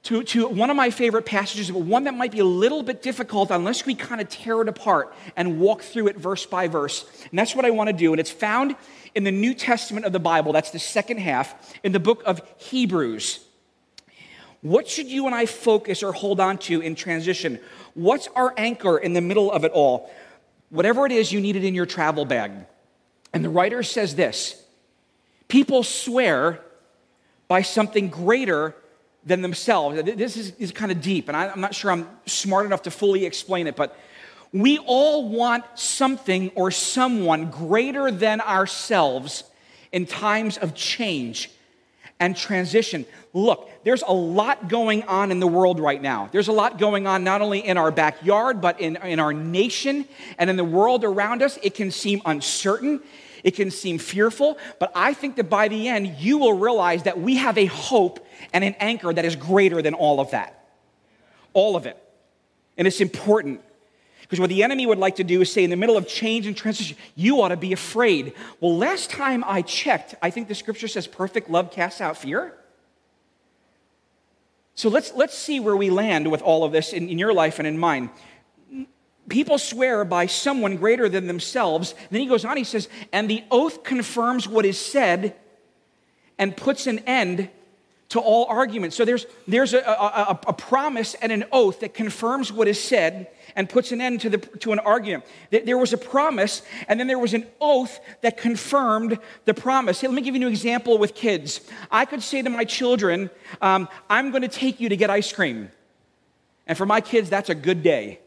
to, 0.02 0.24
to 0.24 0.48
one 0.48 0.72
of 0.72 0.76
my 0.76 0.90
favorite 0.90 1.28
passages, 1.28 1.70
but 1.70 1.84
one 1.84 2.06
that 2.06 2.16
might 2.16 2.32
be 2.32 2.40
a 2.40 2.44
little 2.44 2.82
bit 2.82 3.04
difficult 3.04 3.52
unless 3.52 3.86
we 3.86 3.94
kind 3.94 4.20
of 4.20 4.30
tear 4.30 4.60
it 4.64 4.68
apart 4.68 5.14
and 5.36 5.60
walk 5.60 5.84
through 5.84 6.08
it 6.08 6.18
verse 6.18 6.48
by 6.48 6.68
verse. 6.68 7.06
And 7.30 7.38
that's 7.38 7.56
what 7.56 7.66
I 7.66 7.70
want 7.70 7.90
to 7.90 7.94
do. 7.94 8.14
And 8.14 8.20
it's 8.20 8.32
found 8.32 8.76
in 9.14 9.26
the 9.26 9.32
New 9.32 9.54
Testament 9.54 10.08
of 10.08 10.12
the 10.12 10.20
Bible, 10.20 10.54
that's 10.54 10.72
the 10.72 10.80
second 10.80 11.20
half, 11.20 11.76
in 11.84 11.92
the 11.92 12.00
book 12.00 12.24
of 12.26 12.42
Hebrews. 12.58 13.42
What 14.68 14.88
should 14.90 15.08
you 15.08 15.28
and 15.28 15.34
I 15.36 15.46
focus 15.46 16.04
or 16.04 16.12
hold 16.12 16.42
on 16.42 16.58
to 16.60 16.82
in 16.82 16.96
transition? 16.96 17.60
What's 17.94 18.28
our 18.36 18.54
anchor 18.58 18.98
in 18.98 19.14
the 19.14 19.22
middle 19.22 19.50
of 19.50 19.64
it 19.64 19.72
all? 19.72 20.12
Whatever 20.70 21.06
it 21.06 21.14
is, 21.14 21.32
you 21.32 21.40
need 21.40 21.56
it 21.56 21.64
in 21.64 21.74
your 21.74 21.86
travel 21.86 22.26
bag. 22.26 22.52
And 23.32 23.46
the 23.46 23.50
writer 23.50 23.82
says 23.82 24.16
this 24.16 24.62
People 25.48 25.84
swear 25.84 26.60
by 27.48 27.62
something 27.62 28.10
greater 28.10 28.76
than 29.26 29.42
themselves. 29.42 30.04
This 30.04 30.36
is, 30.36 30.52
is 30.58 30.72
kind 30.74 30.92
of 30.92 31.02
deep, 31.02 31.30
and 31.30 31.38
I, 31.38 31.48
I'm 31.48 31.62
not 31.62 31.74
sure 31.74 31.90
I'm 31.90 32.08
smart 32.26 32.66
enough 32.66 32.82
to 32.84 32.92
fully 32.92 33.26
explain 33.26 33.68
it, 33.68 33.78
but 33.78 33.98
we 34.52 34.80
all 34.80 35.30
want 35.30 35.64
something 35.76 36.50
or 36.56 36.72
someone 36.72 37.52
greater 37.52 38.12
than 38.12 38.42
ourselves 38.42 39.46
in 39.94 40.06
times 40.06 40.58
of 40.58 40.74
change 40.76 41.52
and 42.20 42.36
transition. 42.36 43.06
Look, 43.34 43.70
there's 43.84 44.02
a 44.02 44.14
lot 44.14 44.70
going 44.70 45.04
on 45.04 45.32
in 45.32 45.40
the 45.40 45.48
world 45.48 45.80
right 45.80 46.02
now. 46.02 46.30
There's 46.32 46.48
a 46.48 46.54
lot 46.54 46.78
going 46.78 47.06
on 47.06 47.24
not 47.24 47.42
only 47.42 47.60
in 47.60 47.78
our 47.78 47.92
backyard, 47.92 48.62
but 48.62 48.80
in, 48.80 48.96
in 48.98 49.20
our 49.20 49.34
nation 49.34 50.06
and 50.38 50.50
in 50.50 50.56
the 50.56 50.64
world 50.64 51.04
around 51.04 51.44
us. 51.44 51.60
It 51.62 51.76
can 51.76 51.92
seem 51.92 52.22
uncertain, 52.26 53.02
it 53.44 53.52
can 53.56 53.70
seem 53.70 54.00
fearful, 54.00 54.58
but 54.80 54.92
I 54.96 55.14
think 55.14 55.36
that 55.36 55.50
by 55.50 55.68
the 55.68 55.88
end, 55.88 56.08
you 56.18 56.40
will 56.40 56.54
realize 56.54 57.04
that 57.04 57.20
we 57.20 57.38
have 57.38 57.58
a 57.58 57.66
hope 57.66 58.26
and 58.54 58.64
an 58.64 58.76
anchor 58.80 59.14
that 59.14 59.26
is 59.26 59.36
greater 59.36 59.82
than 59.82 59.94
all 59.94 60.20
of 60.20 60.32
that. 60.32 60.68
All 61.54 61.76
of 61.76 61.86
it. 61.86 61.98
And 62.78 62.88
it's 62.88 63.02
important. 63.02 63.62
Because 64.28 64.42
what 64.42 64.50
the 64.50 64.62
enemy 64.62 64.86
would 64.86 64.98
like 64.98 65.16
to 65.18 65.24
do 65.24 65.40
is 65.42 65.52
say, 65.52 65.64
in 65.64 65.70
the 65.70 65.78
middle 65.78 65.96
of 65.96 66.06
change 66.06 66.48
and 66.48 66.58
transition, 66.58 66.98
you 67.16 67.42
ought 67.42 67.50
to 67.50 67.58
be 67.58 67.72
afraid. 67.72 68.34
Well, 68.60 68.78
last 68.78 69.10
time 69.10 69.44
I 69.48 69.62
checked, 69.62 70.16
I 70.22 70.32
think 70.32 70.50
the 70.50 70.56
scripture 70.56 70.90
says 70.90 71.08
perfect 71.08 71.50
love 71.50 71.72
casts 71.72 72.02
out 72.02 72.18
fear. 72.18 72.54
So 74.76 74.90
let's, 74.90 75.14
let's 75.14 75.38
see 75.38 75.62
where 75.62 75.78
we 75.78 75.90
land 75.90 76.30
with 76.30 76.42
all 76.42 76.66
of 76.66 76.74
this 76.74 76.92
in, 76.92 77.08
in 77.08 77.18
your 77.18 77.34
life 77.34 77.58
and 77.58 77.68
in 77.68 77.78
mine. 77.78 78.10
People 79.30 79.58
swear 79.58 80.04
by 80.04 80.26
someone 80.26 80.76
greater 80.76 81.08
than 81.08 81.28
themselves. 81.28 81.96
then 82.12 82.20
he 82.22 82.28
goes 82.28 82.44
on, 82.44 82.58
he 82.58 82.64
says, 82.66 82.90
and 83.14 83.30
the 83.30 83.44
oath 83.50 83.84
confirms 83.84 84.48
what 84.48 84.66
is 84.66 84.78
said 84.78 85.36
and 86.38 86.56
puts 86.56 86.86
an 86.86 87.00
end 87.00 87.50
to 88.10 88.20
all 88.20 88.46
arguments. 88.46 88.96
So 88.96 89.06
there's, 89.06 89.26
there's 89.48 89.74
a, 89.74 89.80
a, 89.80 90.40
a, 90.48 90.54
promise 90.54 91.14
and 91.16 91.32
an 91.32 91.46
oath 91.52 91.82
that 91.82 91.94
confirms 91.94 92.52
what 92.52 92.68
is 92.68 92.82
said 92.82 93.28
and 93.58 93.68
puts 93.68 93.92
an 93.92 94.00
end 94.00 94.22
to, 94.22 94.30
the, 94.30 94.38
to 94.38 94.72
an 94.72 94.80
argument. 94.80 95.26
There 95.50 95.78
was 95.78 95.92
a 95.92 95.98
promise, 95.98 96.62
and 96.88 97.00
then 97.00 97.08
there 97.08 97.20
was 97.20 97.34
an 97.34 97.46
oath 97.60 98.00
that 98.22 98.38
confirmed 98.38 99.20
the 99.46 99.54
promise. 99.56 100.00
Hey, 100.00 100.08
let 100.08 100.14
me 100.14 100.22
give 100.22 100.36
you 100.36 100.46
an 100.46 100.54
example 100.54 100.98
with 101.00 101.16
kids. 101.16 101.60
I 101.92 102.06
could 102.06 102.22
say 102.22 102.44
to 102.44 102.50
my 102.50 102.64
children, 102.64 103.32
um, 103.60 103.90
I'm 104.10 104.30
going 104.30 104.44
to 104.44 104.48
take 104.48 104.80
you 104.80 104.90
to 104.90 104.96
get 104.96 105.10
ice 105.10 105.34
cream. 105.34 105.72
And 106.68 106.78
for 106.78 106.86
my 106.86 107.02
kids, 107.02 107.30
that's 107.30 107.50
a 107.50 107.56
good 107.56 107.82
day. 107.82 108.20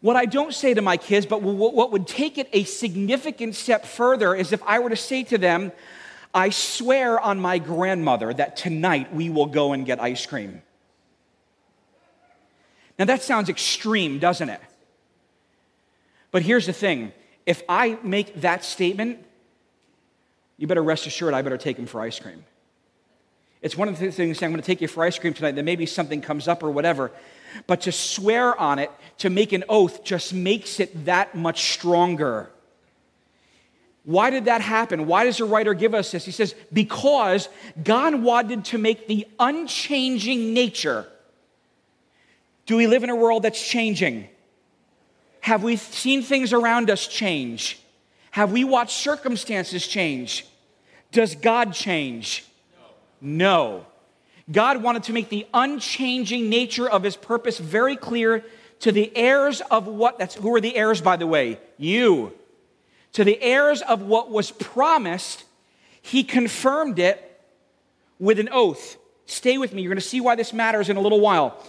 What 0.00 0.16
I 0.16 0.24
don't 0.24 0.54
say 0.54 0.72
to 0.74 0.82
my 0.82 0.96
kids, 0.96 1.26
but 1.26 1.42
what 1.42 1.92
would 1.92 2.06
take 2.06 2.38
it 2.38 2.48
a 2.52 2.64
significant 2.64 3.56
step 3.56 3.84
further, 3.84 4.34
is 4.34 4.52
if 4.52 4.62
I 4.64 4.78
were 4.78 4.90
to 4.90 4.96
say 4.96 5.24
to 5.24 5.38
them, 5.38 5.72
I 6.34 6.50
swear 6.50 7.20
on 7.20 7.40
my 7.40 7.58
grandmother 7.58 8.32
that 8.32 8.56
tonight 8.56 9.14
we 9.14 9.30
will 9.30 9.46
go 9.46 9.72
and 9.72 9.84
get 9.84 10.00
ice 10.00 10.24
cream. 10.26 10.62
Now 13.02 13.06
that 13.06 13.24
sounds 13.24 13.48
extreme, 13.48 14.20
doesn't 14.20 14.48
it? 14.48 14.60
But 16.30 16.42
here's 16.42 16.66
the 16.66 16.72
thing 16.72 17.12
if 17.46 17.64
I 17.68 17.98
make 18.04 18.42
that 18.42 18.64
statement, 18.64 19.18
you 20.56 20.68
better 20.68 20.84
rest 20.84 21.08
assured 21.08 21.34
I 21.34 21.42
better 21.42 21.58
take 21.58 21.76
him 21.76 21.86
for 21.86 22.00
ice 22.00 22.20
cream. 22.20 22.44
It's 23.60 23.76
one 23.76 23.88
of 23.88 23.98
the 23.98 24.12
things 24.12 24.40
I'm 24.40 24.52
going 24.52 24.62
to 24.62 24.64
take 24.64 24.80
you 24.80 24.86
for 24.86 25.02
ice 25.02 25.18
cream 25.18 25.34
tonight, 25.34 25.56
then 25.56 25.64
maybe 25.64 25.84
something 25.84 26.20
comes 26.20 26.46
up 26.46 26.62
or 26.62 26.70
whatever. 26.70 27.10
But 27.66 27.80
to 27.80 27.90
swear 27.90 28.56
on 28.56 28.78
it, 28.78 28.92
to 29.18 29.30
make 29.30 29.52
an 29.52 29.64
oath, 29.68 30.04
just 30.04 30.32
makes 30.32 30.78
it 30.78 31.06
that 31.06 31.34
much 31.34 31.72
stronger. 31.72 32.50
Why 34.04 34.30
did 34.30 34.44
that 34.44 34.60
happen? 34.60 35.08
Why 35.08 35.24
does 35.24 35.38
the 35.38 35.44
writer 35.44 35.74
give 35.74 35.92
us 35.92 36.12
this? 36.12 36.24
He 36.24 36.30
says, 36.30 36.54
because 36.72 37.48
God 37.82 38.14
wanted 38.14 38.66
to 38.66 38.78
make 38.78 39.08
the 39.08 39.26
unchanging 39.40 40.54
nature. 40.54 41.08
Do 42.66 42.76
we 42.76 42.86
live 42.86 43.04
in 43.04 43.10
a 43.10 43.16
world 43.16 43.42
that's 43.42 43.66
changing? 43.66 44.28
Have 45.40 45.62
we 45.62 45.76
seen 45.76 46.22
things 46.22 46.52
around 46.52 46.90
us 46.90 47.06
change? 47.06 47.80
Have 48.30 48.52
we 48.52 48.64
watched 48.64 48.96
circumstances 48.96 49.86
change? 49.86 50.46
Does 51.10 51.34
God 51.34 51.74
change? 51.74 52.44
No. 53.20 53.76
no. 53.78 53.86
God 54.50 54.82
wanted 54.82 55.04
to 55.04 55.12
make 55.12 55.28
the 55.28 55.46
unchanging 55.52 56.48
nature 56.48 56.88
of 56.88 57.02
his 57.02 57.16
purpose 57.16 57.58
very 57.58 57.96
clear 57.96 58.44
to 58.80 58.92
the 58.92 59.14
heirs 59.16 59.60
of 59.70 59.86
what 59.86 60.18
that's 60.18 60.34
who 60.34 60.54
are 60.54 60.60
the 60.60 60.74
heirs 60.76 61.00
by 61.00 61.16
the 61.16 61.26
way? 61.26 61.58
You 61.78 62.32
to 63.12 63.24
the 63.24 63.40
heirs 63.42 63.82
of 63.82 64.02
what 64.02 64.30
was 64.30 64.50
promised, 64.50 65.44
he 66.00 66.24
confirmed 66.24 66.98
it 66.98 67.40
with 68.18 68.38
an 68.38 68.48
oath. 68.50 68.96
Stay 69.26 69.58
with 69.58 69.72
me. 69.72 69.82
You're 69.82 69.90
going 69.90 70.00
to 70.00 70.06
see 70.06 70.20
why 70.20 70.34
this 70.34 70.52
matters 70.52 70.88
in 70.88 70.96
a 70.96 71.00
little 71.00 71.20
while. 71.20 71.62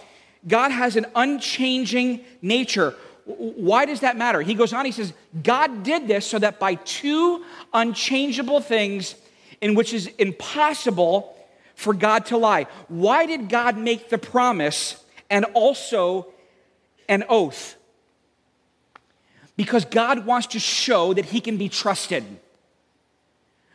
God 0.46 0.70
has 0.70 0.96
an 0.96 1.06
unchanging 1.14 2.24
nature. 2.42 2.94
Why 3.24 3.86
does 3.86 4.00
that 4.00 4.16
matter? 4.16 4.42
He 4.42 4.54
goes 4.54 4.72
on, 4.72 4.84
he 4.84 4.92
says, 4.92 5.12
God 5.42 5.82
did 5.82 6.06
this 6.06 6.26
so 6.26 6.38
that 6.38 6.58
by 6.58 6.74
two 6.74 7.42
unchangeable 7.72 8.60
things 8.60 9.14
in 9.60 9.74
which 9.74 9.94
is 9.94 10.08
impossible 10.18 11.34
for 11.74 11.94
God 11.94 12.26
to 12.26 12.36
lie. 12.36 12.66
Why 12.88 13.26
did 13.26 13.48
God 13.48 13.78
make 13.78 14.10
the 14.10 14.18
promise 14.18 15.02
and 15.30 15.46
also 15.54 16.26
an 17.08 17.24
oath? 17.28 17.76
because 19.56 19.84
God 19.84 20.26
wants 20.26 20.48
to 20.48 20.58
show 20.58 21.14
that 21.14 21.26
He 21.26 21.40
can 21.40 21.56
be 21.56 21.68
trusted. 21.68 22.24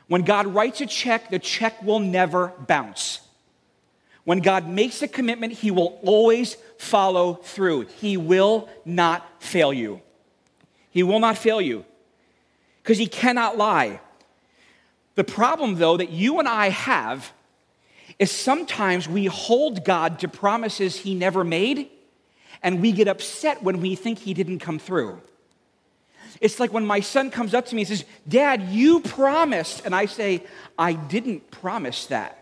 When 0.07 0.23
God 0.23 0.47
writes 0.47 0.81
a 0.81 0.85
check, 0.85 1.29
the 1.29 1.39
check 1.39 1.81
will 1.83 1.99
never 1.99 2.53
bounce. 2.67 3.21
When 4.29 4.41
God 4.41 4.69
makes 4.69 5.01
a 5.01 5.07
commitment, 5.07 5.53
He 5.53 5.71
will 5.71 6.00
always 6.03 6.55
follow 6.77 7.33
through. 7.33 7.88
He 8.00 8.15
will 8.15 8.69
not 8.86 9.27
fail 9.41 9.74
you. 9.74 10.03
He 10.91 11.01
will 11.01 11.19
not 11.19 11.36
fail 11.36 11.59
you 11.59 11.83
because 12.83 13.00
He 13.00 13.07
cannot 13.07 13.57
lie. 13.57 14.01
The 15.15 15.24
problem, 15.24 15.79
though, 15.79 15.98
that 15.98 16.12
you 16.12 16.38
and 16.38 16.48
I 16.48 16.69
have 16.69 17.33
is 18.19 18.29
sometimes 18.29 19.09
we 19.09 19.25
hold 19.25 19.83
God 19.83 20.19
to 20.19 20.27
promises 20.27 20.95
He 20.98 21.15
never 21.15 21.43
made, 21.43 21.89
and 22.62 22.83
we 22.83 22.91
get 22.91 23.07
upset 23.07 23.63
when 23.63 23.81
we 23.81 23.95
think 23.95 24.19
He 24.19 24.36
didn't 24.36 24.59
come 24.59 24.77
through. 24.77 25.19
It's 26.39 26.59
like 26.59 26.71
when 26.71 26.86
my 26.86 27.00
son 27.00 27.31
comes 27.31 27.55
up 27.55 27.65
to 27.65 27.75
me 27.75 27.81
and 27.81 27.89
says, 27.89 28.05
Dad, 28.27 28.62
you 28.69 29.00
promised. 29.00 29.88
And 29.88 29.95
I 29.95 30.05
say, 30.05 30.43
I 30.77 30.93
didn't 30.93 31.50
promise 31.50 32.05
that. 32.05 32.38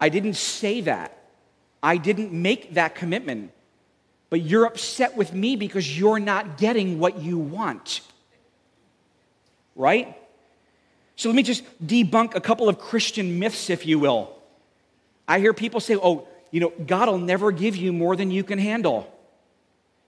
I 0.00 0.08
didn't 0.08 0.34
say 0.34 0.80
that. 0.82 1.16
I 1.82 1.96
didn't 1.96 2.32
make 2.32 2.74
that 2.74 2.94
commitment. 2.94 3.52
But 4.30 4.42
you're 4.42 4.64
upset 4.64 5.16
with 5.16 5.32
me 5.34 5.56
because 5.56 5.98
you're 5.98 6.20
not 6.20 6.56
getting 6.56 6.98
what 6.98 7.20
you 7.20 7.38
want. 7.38 8.00
Right? 9.76 10.16
So 11.16 11.28
let 11.28 11.36
me 11.36 11.42
just 11.42 11.64
debunk 11.84 12.34
a 12.34 12.40
couple 12.40 12.68
of 12.68 12.78
Christian 12.78 13.38
myths, 13.38 13.68
if 13.68 13.86
you 13.86 13.98
will. 13.98 14.36
I 15.28 15.38
hear 15.38 15.52
people 15.52 15.80
say, 15.80 15.96
oh, 15.96 16.26
you 16.50 16.60
know, 16.60 16.72
God 16.86 17.08
will 17.08 17.18
never 17.18 17.52
give 17.52 17.76
you 17.76 17.92
more 17.92 18.16
than 18.16 18.30
you 18.30 18.42
can 18.42 18.58
handle. 18.58 19.12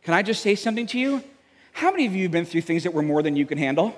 Can 0.03 0.15
I 0.15 0.23
just 0.23 0.43
say 0.43 0.55
something 0.55 0.87
to 0.89 0.99
you? 0.99 1.23
How 1.73 1.91
many 1.91 2.07
of 2.07 2.15
you 2.15 2.25
have 2.25 2.33
been 2.33 2.45
through 2.45 2.63
things 2.63 2.85
that 2.85 2.93
were 2.93 3.03
more 3.03 3.23
than 3.23 3.37
you 3.37 3.47
can 3.47 3.59
handle? 3.59 3.95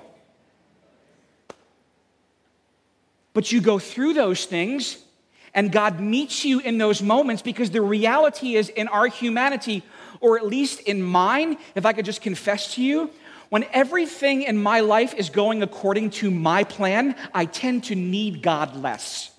But 3.33 3.51
you 3.51 3.59
go 3.59 3.79
through 3.79 4.13
those 4.13 4.45
things, 4.45 4.97
and 5.55 5.71
God 5.71 6.01
meets 6.01 6.43
you 6.43 6.59
in 6.59 6.77
those 6.77 7.01
moments 7.01 7.41
because 7.41 7.71
the 7.71 7.81
reality 7.81 8.55
is 8.55 8.67
in 8.67 8.89
our 8.89 9.07
humanity, 9.07 9.83
or 10.19 10.37
at 10.37 10.45
least 10.45 10.81
in 10.81 11.01
mine, 11.01 11.57
if 11.75 11.85
I 11.85 11.93
could 11.93 12.05
just 12.05 12.21
confess 12.21 12.75
to 12.75 12.83
you, 12.83 13.09
when 13.49 13.63
everything 13.71 14.43
in 14.43 14.61
my 14.61 14.81
life 14.81 15.13
is 15.13 15.29
going 15.29 15.63
according 15.63 16.09
to 16.11 16.29
my 16.29 16.65
plan, 16.65 17.15
I 17.33 17.45
tend 17.45 17.85
to 17.85 17.95
need 17.95 18.41
God 18.41 18.75
less. 18.75 19.31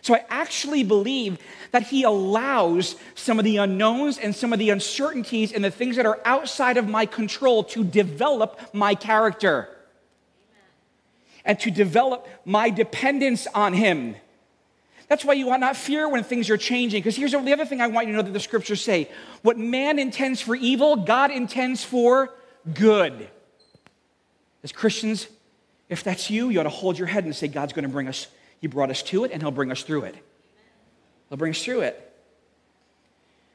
So 0.00 0.14
I 0.14 0.24
actually 0.30 0.84
believe 0.84 1.38
that 1.72 1.82
He 1.82 2.04
allows 2.04 2.94
some 3.16 3.40
of 3.40 3.44
the 3.44 3.56
unknowns 3.56 4.16
and 4.16 4.34
some 4.34 4.52
of 4.52 4.60
the 4.60 4.70
uncertainties 4.70 5.52
and 5.52 5.64
the 5.64 5.72
things 5.72 5.96
that 5.96 6.06
are 6.06 6.20
outside 6.24 6.76
of 6.76 6.88
my 6.88 7.04
control 7.04 7.64
to 7.64 7.82
develop 7.82 8.60
my 8.72 8.94
character 8.94 9.68
and 11.44 11.58
to 11.60 11.72
develop 11.72 12.28
my 12.44 12.70
dependence 12.70 13.48
on 13.54 13.72
Him. 13.72 14.14
That's 15.08 15.24
why 15.24 15.34
you 15.34 15.50
ought 15.50 15.60
not 15.60 15.76
fear 15.76 16.08
when 16.08 16.22
things 16.22 16.50
are 16.50 16.56
changing. 16.56 17.00
Because 17.00 17.16
here's 17.16 17.32
the 17.32 17.52
other 17.52 17.64
thing 17.64 17.80
I 17.80 17.86
want 17.86 18.06
you 18.06 18.12
to 18.12 18.18
know 18.18 18.22
that 18.22 18.32
the 18.32 18.40
scriptures 18.40 18.82
say 18.82 19.10
what 19.42 19.58
man 19.58 19.98
intends 19.98 20.40
for 20.40 20.54
evil, 20.54 20.96
God 20.96 21.30
intends 21.30 21.82
for 21.82 22.34
good. 22.74 23.28
As 24.62 24.72
Christians, 24.72 25.28
if 25.88 26.04
that's 26.04 26.30
you, 26.30 26.50
you 26.50 26.60
ought 26.60 26.64
to 26.64 26.68
hold 26.68 26.98
your 26.98 27.08
head 27.08 27.24
and 27.24 27.34
say, 27.34 27.48
God's 27.48 27.72
going 27.72 27.84
to 27.84 27.88
bring 27.88 28.08
us 28.08 28.26
he 28.60 28.66
brought 28.66 28.90
us 28.90 29.02
to 29.04 29.24
it 29.24 29.32
and 29.32 29.42
He'll 29.42 29.50
bring 29.50 29.70
us 29.70 29.82
through 29.82 30.04
it. 30.04 30.16
He'll 31.28 31.38
bring 31.38 31.50
us 31.50 31.62
through 31.62 31.82
it. 31.82 32.04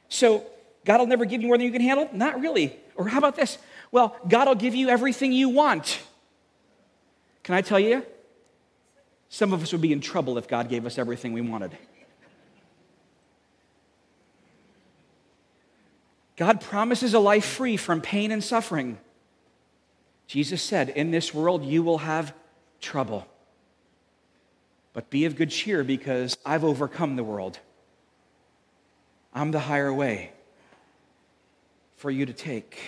So, 0.08 0.44
God 0.84 0.98
will 0.98 1.06
never 1.06 1.24
give 1.24 1.40
you 1.40 1.48
more 1.48 1.56
than 1.56 1.66
you 1.66 1.72
can 1.72 1.80
handle? 1.80 2.08
Not 2.12 2.40
really. 2.40 2.76
Or 2.94 3.08
how 3.08 3.18
about 3.18 3.36
this? 3.36 3.58
Well, 3.90 4.16
God 4.28 4.48
will 4.48 4.54
give 4.54 4.74
you 4.74 4.88
everything 4.88 5.32
you 5.32 5.48
want. 5.48 6.00
Can 7.42 7.54
I 7.54 7.62
tell 7.62 7.80
you? 7.80 8.04
Some 9.34 9.52
of 9.52 9.64
us 9.64 9.72
would 9.72 9.80
be 9.80 9.92
in 9.92 10.00
trouble 10.00 10.38
if 10.38 10.46
God 10.46 10.68
gave 10.68 10.86
us 10.86 10.96
everything 10.96 11.32
we 11.32 11.40
wanted. 11.40 11.76
God 16.36 16.60
promises 16.60 17.14
a 17.14 17.18
life 17.18 17.44
free 17.44 17.76
from 17.76 18.00
pain 18.00 18.30
and 18.30 18.44
suffering. 18.44 18.96
Jesus 20.28 20.62
said, 20.62 20.88
In 20.88 21.10
this 21.10 21.34
world 21.34 21.64
you 21.64 21.82
will 21.82 21.98
have 21.98 22.32
trouble. 22.80 23.26
But 24.92 25.10
be 25.10 25.24
of 25.24 25.34
good 25.34 25.50
cheer 25.50 25.82
because 25.82 26.38
I've 26.46 26.62
overcome 26.62 27.16
the 27.16 27.24
world. 27.24 27.58
I'm 29.34 29.50
the 29.50 29.58
higher 29.58 29.92
way 29.92 30.30
for 31.96 32.08
you 32.08 32.24
to 32.24 32.32
take. 32.32 32.78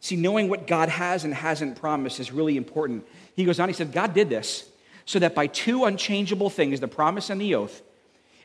See, 0.00 0.16
knowing 0.16 0.48
what 0.48 0.66
God 0.66 0.88
has 0.88 1.22
and 1.22 1.32
hasn't 1.32 1.80
promised 1.80 2.18
is 2.18 2.32
really 2.32 2.56
important. 2.56 3.06
He 3.36 3.44
goes 3.44 3.60
on, 3.60 3.68
he 3.68 3.72
said, 3.72 3.92
God 3.92 4.14
did 4.14 4.28
this 4.28 4.68
so 5.04 5.18
that 5.18 5.34
by 5.34 5.46
two 5.46 5.84
unchangeable 5.84 6.50
things, 6.50 6.80
the 6.80 6.88
promise 6.88 7.30
and 7.30 7.40
the 7.40 7.54
oath, 7.54 7.82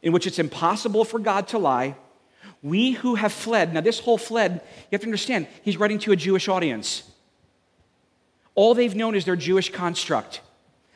in 0.01 0.13
which 0.13 0.27
it's 0.27 0.39
impossible 0.39 1.05
for 1.05 1.19
God 1.19 1.47
to 1.49 1.57
lie, 1.57 1.95
We 2.61 2.91
who 2.91 3.15
have 3.15 3.31
fled, 3.31 3.73
now 3.73 3.81
this 3.81 3.99
whole 3.99 4.17
fled, 4.17 4.53
you 4.53 4.87
have 4.93 5.01
to 5.01 5.07
understand, 5.07 5.47
he's 5.63 5.77
writing 5.77 5.99
to 5.99 6.11
a 6.11 6.15
Jewish 6.15 6.47
audience. 6.47 7.03
All 8.55 8.73
they've 8.73 8.95
known 8.95 9.15
is 9.15 9.25
their 9.25 9.35
Jewish 9.35 9.71
construct, 9.71 10.41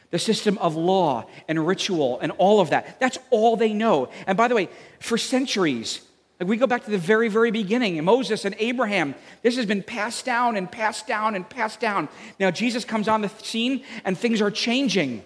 the 0.09 0.17
system 0.17 0.57
of 0.57 0.75
law 0.75 1.27
and 1.47 1.65
ritual 1.65 2.19
and 2.19 2.31
all 2.33 2.59
of 2.59 2.71
that. 2.71 2.99
That's 2.99 3.19
all 3.29 3.55
they 3.55 3.73
know. 3.73 4.09
And 4.25 4.37
by 4.37 4.47
the 4.47 4.55
way, 4.55 4.69
for 4.99 5.17
centuries, 5.17 6.01
like 6.39 6.49
we 6.49 6.57
go 6.57 6.65
back 6.65 6.85
to 6.85 6.91
the 6.91 6.97
very, 6.97 7.27
very 7.29 7.51
beginning, 7.51 8.03
Moses 8.03 8.43
and 8.45 8.55
Abraham, 8.57 9.13
this 9.43 9.55
has 9.57 9.67
been 9.67 9.83
passed 9.83 10.25
down 10.25 10.57
and 10.57 10.71
passed 10.71 11.05
down 11.05 11.35
and 11.35 11.47
passed 11.47 11.79
down. 11.79 12.09
Now 12.39 12.49
Jesus 12.49 12.83
comes 12.83 13.07
on 13.07 13.21
the 13.21 13.29
scene 13.43 13.83
and 14.03 14.17
things 14.17 14.41
are 14.41 14.51
changing. 14.51 15.23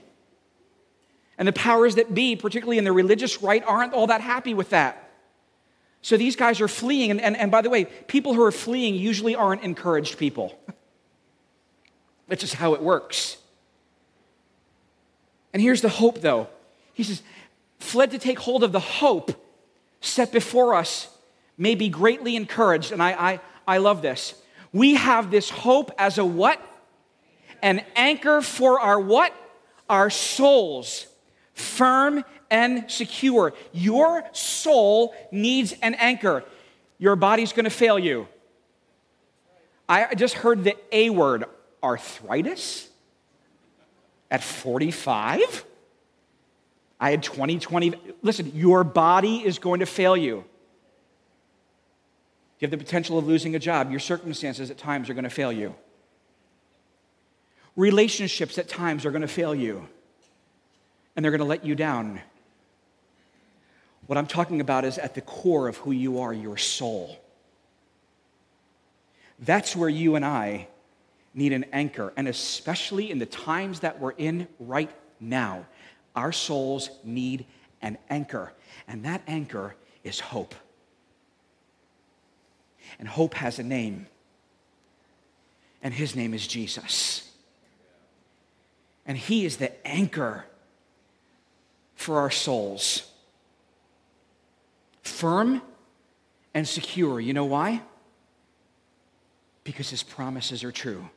And 1.37 1.47
the 1.47 1.53
powers 1.53 1.95
that 1.95 2.13
be, 2.13 2.35
particularly 2.35 2.77
in 2.77 2.83
the 2.83 2.93
religious 2.93 3.41
right, 3.41 3.63
aren't 3.65 3.93
all 3.93 4.07
that 4.07 4.21
happy 4.21 4.53
with 4.53 4.69
that. 4.69 5.01
So 6.01 6.17
these 6.17 6.35
guys 6.35 6.61
are 6.61 6.67
fleeing. 6.67 7.11
And, 7.11 7.19
and, 7.19 7.35
and 7.35 7.51
by 7.51 7.61
the 7.61 7.69
way, 7.69 7.85
people 7.85 8.33
who 8.33 8.43
are 8.43 8.51
fleeing 8.51 8.95
usually 8.95 9.35
aren't 9.35 9.63
encouraged 9.63 10.17
people. 10.17 10.57
That's 12.27 12.41
just 12.41 12.55
how 12.55 12.73
it 12.73 12.81
works. 12.81 13.37
And 15.51 15.61
here's 15.61 15.81
the 15.81 15.89
hope, 15.89 16.21
though. 16.21 16.47
He 16.93 17.03
says, 17.03 17.21
fled 17.79 18.11
to 18.11 18.19
take 18.19 18.39
hold 18.39 18.63
of 18.63 18.71
the 18.71 18.79
hope 18.79 19.31
set 19.99 20.31
before 20.31 20.75
us 20.75 21.09
may 21.57 21.75
be 21.75 21.89
greatly 21.89 22.35
encouraged. 22.35 22.91
And 22.91 23.01
I, 23.01 23.11
I, 23.11 23.39
I 23.67 23.77
love 23.79 24.01
this. 24.01 24.35
We 24.71 24.95
have 24.95 25.31
this 25.31 25.49
hope 25.49 25.91
as 25.97 26.17
a 26.17 26.25
what? 26.25 26.61
An 27.61 27.83
anchor 27.95 28.41
for 28.41 28.79
our 28.79 28.99
what? 28.99 29.33
Our 29.89 30.09
souls 30.09 31.07
firm 31.55 32.23
and 32.51 32.89
secure. 32.91 33.53
Your 33.73 34.23
soul 34.33 35.15
needs 35.31 35.73
an 35.81 35.95
anchor. 35.95 36.43
Your 36.99 37.15
body's 37.15 37.53
going 37.53 37.63
to 37.63 37.69
fail 37.71 37.97
you. 37.97 38.27
I 39.89 40.15
just 40.15 40.35
heard 40.35 40.63
the 40.63 40.75
A 40.91 41.09
word 41.09 41.45
arthritis 41.81 42.89
at 44.29 44.43
45. 44.43 45.65
I 46.99 47.11
had 47.11 47.23
20, 47.23 47.59
20. 47.59 47.93
Listen, 48.21 48.51
your 48.55 48.83
body 48.83 49.37
is 49.45 49.59
going 49.59 49.79
to 49.79 49.85
fail 49.85 50.17
you. 50.17 50.43
You 52.59 52.67
have 52.67 52.71
the 52.71 52.77
potential 52.77 53.17
of 53.19 53.27
losing 53.27 53.55
a 53.55 53.59
job. 53.59 53.91
Your 53.91 53.99
circumstances 53.99 54.71
at 54.71 54.77
times 54.77 55.09
are 55.09 55.13
going 55.13 55.25
to 55.25 55.29
fail 55.29 55.51
you. 55.51 55.75
Relationships 57.75 58.57
at 58.57 58.67
times 58.67 59.05
are 59.05 59.11
going 59.11 59.21
to 59.21 59.27
fail 59.27 59.53
you 59.53 59.87
and 61.15 61.23
they're 61.23 61.31
going 61.31 61.39
to 61.39 61.45
let 61.45 61.65
you 61.65 61.75
down. 61.75 62.19
What 64.07 64.17
I'm 64.17 64.27
talking 64.27 64.61
about 64.61 64.85
is 64.85 64.97
at 64.97 65.15
the 65.15 65.21
core 65.21 65.67
of 65.67 65.77
who 65.77 65.91
you 65.91 66.19
are, 66.19 66.33
your 66.33 66.57
soul. 66.57 67.17
That's 69.39 69.75
where 69.75 69.89
you 69.89 70.15
and 70.15 70.23
I 70.23 70.67
need 71.33 71.51
an 71.51 71.65
anchor, 71.73 72.13
and 72.15 72.27
especially 72.27 73.11
in 73.11 73.19
the 73.19 73.25
times 73.25 73.81
that 73.81 73.99
we're 73.99 74.11
in 74.11 74.47
right 74.59 74.89
now, 75.19 75.65
our 76.15 76.31
souls 76.31 76.89
need 77.03 77.45
an 77.81 77.97
anchor, 78.09 78.53
and 78.87 79.03
that 79.03 79.21
anchor 79.27 79.75
is 80.03 80.19
hope. 80.19 80.55
And 82.99 83.07
hope 83.07 83.33
has 83.33 83.59
a 83.59 83.63
name, 83.63 84.07
and 85.81 85.93
his 85.93 86.15
name 86.15 86.33
is 86.33 86.47
Jesus. 86.47 87.29
And 89.05 89.17
he 89.17 89.45
is 89.45 89.57
the 89.57 89.85
anchor 89.85 90.45
for 91.95 92.19
our 92.19 92.31
souls. 92.31 93.11
Firm 95.01 95.61
and 96.53 96.67
secure. 96.67 97.19
You 97.19 97.33
know 97.33 97.45
why? 97.45 97.81
Because 99.63 99.89
his 99.89 100.03
promises 100.03 100.63
are 100.63 100.71
true. 100.71 101.09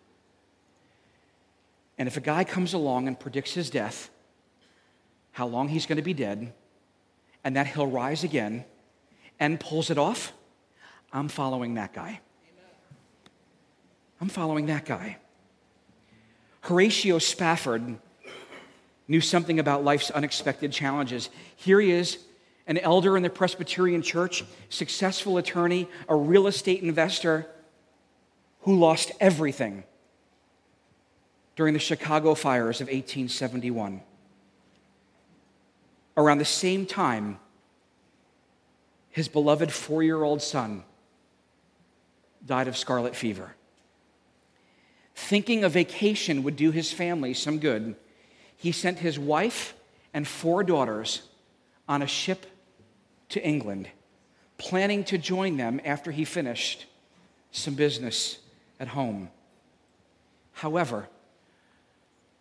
And 1.98 2.06
if 2.06 2.16
a 2.16 2.20
guy 2.20 2.44
comes 2.44 2.74
along 2.74 3.08
and 3.08 3.18
predicts 3.18 3.54
his 3.54 3.70
death, 3.70 4.10
how 5.32 5.46
long 5.46 5.68
he's 5.68 5.86
going 5.86 5.96
to 5.96 6.02
be 6.02 6.14
dead, 6.14 6.52
and 7.44 7.56
that 7.56 7.66
he'll 7.66 7.86
rise 7.86 8.24
again 8.24 8.64
and 9.40 9.58
pulls 9.58 9.90
it 9.90 9.98
off, 9.98 10.32
I'm 11.12 11.28
following 11.28 11.74
that 11.74 11.92
guy. 11.92 12.20
I'm 14.20 14.28
following 14.28 14.66
that 14.66 14.84
guy. 14.84 15.18
Horatio 16.62 17.18
Spafford 17.18 17.98
knew 19.08 19.20
something 19.20 19.58
about 19.58 19.82
life's 19.82 20.10
unexpected 20.10 20.70
challenges. 20.70 21.30
Here 21.56 21.80
he 21.80 21.90
is, 21.90 22.18
an 22.66 22.76
elder 22.78 23.16
in 23.16 23.22
the 23.22 23.30
Presbyterian 23.30 24.02
church, 24.02 24.44
successful 24.68 25.38
attorney, 25.38 25.88
a 26.08 26.14
real 26.14 26.46
estate 26.46 26.82
investor 26.82 27.46
who 28.60 28.78
lost 28.78 29.10
everything 29.18 29.84
during 31.56 31.72
the 31.72 31.80
Chicago 31.80 32.34
fires 32.34 32.80
of 32.80 32.88
1871. 32.88 34.02
Around 36.16 36.38
the 36.38 36.44
same 36.44 36.84
time, 36.84 37.38
his 39.10 39.28
beloved 39.28 39.72
four 39.72 40.02
year 40.02 40.22
old 40.22 40.42
son 40.42 40.84
died 42.44 42.68
of 42.68 42.76
scarlet 42.76 43.16
fever. 43.16 43.54
Thinking 45.14 45.64
a 45.64 45.68
vacation 45.68 46.42
would 46.42 46.56
do 46.56 46.70
his 46.70 46.92
family 46.92 47.34
some 47.34 47.58
good, 47.58 47.96
he 48.58 48.72
sent 48.72 48.98
his 48.98 49.18
wife 49.18 49.74
and 50.12 50.26
four 50.26 50.64
daughters 50.64 51.22
on 51.88 52.02
a 52.02 52.06
ship 52.06 52.44
to 53.30 53.42
England, 53.42 53.88
planning 54.58 55.04
to 55.04 55.16
join 55.16 55.56
them 55.56 55.80
after 55.84 56.10
he 56.10 56.24
finished 56.24 56.86
some 57.52 57.74
business 57.74 58.38
at 58.80 58.88
home. 58.88 59.30
However, 60.52 61.08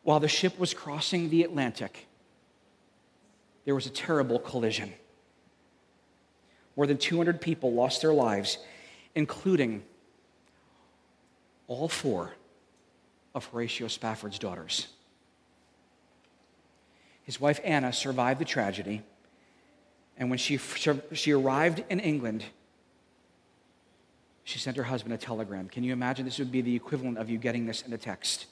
while 0.01 0.19
the 0.19 0.27
ship 0.27 0.57
was 0.57 0.73
crossing 0.73 1.29
the 1.29 1.43
Atlantic, 1.43 2.07
there 3.65 3.75
was 3.75 3.85
a 3.85 3.91
terrible 3.91 4.39
collision. 4.39 4.91
More 6.75 6.87
than 6.87 6.97
200 6.97 7.39
people 7.39 7.73
lost 7.73 8.01
their 8.01 8.13
lives, 8.13 8.57
including 9.13 9.83
all 11.67 11.87
four 11.87 12.33
of 13.35 13.45
Horatio 13.45 13.87
Spafford's 13.87 14.39
daughters. 14.39 14.87
His 17.27 17.41
wife 17.41 17.59
Anna 17.65 17.91
survived 17.91 18.39
the 18.39 18.45
tragedy, 18.45 19.01
and 20.17 20.29
when 20.29 20.39
she, 20.39 20.57
she 21.11 21.31
arrived 21.33 21.83
in 21.89 21.99
England, 21.99 22.45
she 24.45 24.59
sent 24.59 24.77
her 24.77 24.83
husband 24.83 25.13
a 25.13 25.17
telegram. 25.17 25.67
Can 25.67 25.83
you 25.83 25.91
imagine 25.91 26.23
this 26.23 26.39
would 26.39 26.53
be 26.53 26.61
the 26.61 26.73
equivalent 26.73 27.17
of 27.17 27.29
you 27.29 27.37
getting 27.37 27.65
this 27.65 27.81
in 27.81 27.91
a 27.91 27.97
text? 27.97 28.45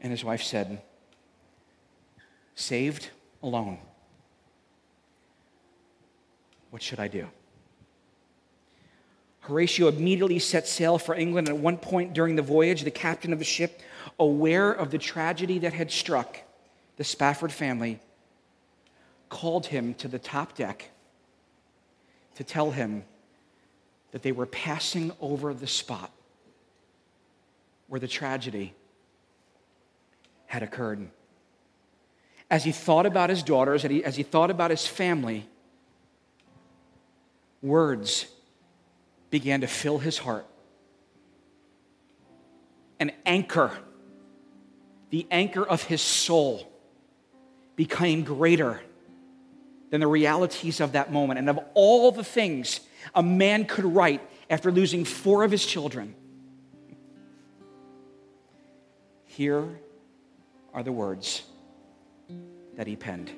And 0.00 0.10
his 0.10 0.24
wife 0.24 0.42
said, 0.42 0.80
Saved, 2.54 3.10
alone. 3.42 3.76
What 6.70 6.80
should 6.82 7.00
I 7.00 7.08
do? 7.08 7.28
Horatio 9.48 9.88
immediately 9.88 10.38
set 10.38 10.68
sail 10.68 10.98
for 10.98 11.14
England. 11.14 11.48
At 11.48 11.56
one 11.56 11.78
point 11.78 12.12
during 12.12 12.36
the 12.36 12.42
voyage, 12.42 12.82
the 12.82 12.90
captain 12.90 13.32
of 13.32 13.38
the 13.38 13.46
ship 13.46 13.80
aware 14.20 14.70
of 14.70 14.90
the 14.90 14.98
tragedy 14.98 15.58
that 15.60 15.72
had 15.72 15.90
struck 15.90 16.38
the 16.98 17.04
Spafford 17.04 17.50
family, 17.50 17.98
called 19.30 19.66
him 19.66 19.94
to 19.94 20.08
the 20.08 20.18
top 20.18 20.54
deck 20.54 20.90
to 22.34 22.44
tell 22.44 22.72
him 22.72 23.04
that 24.10 24.22
they 24.22 24.32
were 24.32 24.46
passing 24.46 25.12
over 25.20 25.54
the 25.54 25.66
spot 25.66 26.10
where 27.86 28.00
the 28.00 28.08
tragedy 28.08 28.74
had 30.46 30.62
occurred. 30.62 31.08
As 32.50 32.64
he 32.64 32.72
thought 32.72 33.06
about 33.06 33.30
his 33.30 33.42
daughters, 33.42 33.84
as 33.84 34.16
he 34.16 34.22
thought 34.22 34.50
about 34.50 34.70
his 34.70 34.86
family, 34.86 35.46
words 37.62 38.26
began 39.30 39.60
to 39.60 39.66
fill 39.66 39.98
his 39.98 40.18
heart. 40.18 40.46
An 43.00 43.12
anchor 43.24 43.72
the 45.10 45.26
anchor 45.30 45.66
of 45.66 45.82
his 45.84 46.02
soul 46.02 46.70
became 47.76 48.24
greater 48.24 48.80
than 49.90 50.00
the 50.00 50.06
realities 50.06 50.80
of 50.80 50.92
that 50.92 51.12
moment. 51.12 51.38
And 51.38 51.48
of 51.48 51.58
all 51.74 52.12
the 52.12 52.24
things 52.24 52.80
a 53.14 53.22
man 53.22 53.64
could 53.64 53.84
write 53.84 54.20
after 54.50 54.70
losing 54.70 55.04
four 55.04 55.44
of 55.44 55.50
his 55.50 55.64
children, 55.64 56.14
here 59.24 59.80
are 60.74 60.82
the 60.82 60.92
words 60.92 61.42
that 62.76 62.86
he 62.86 62.96
penned. 62.96 63.30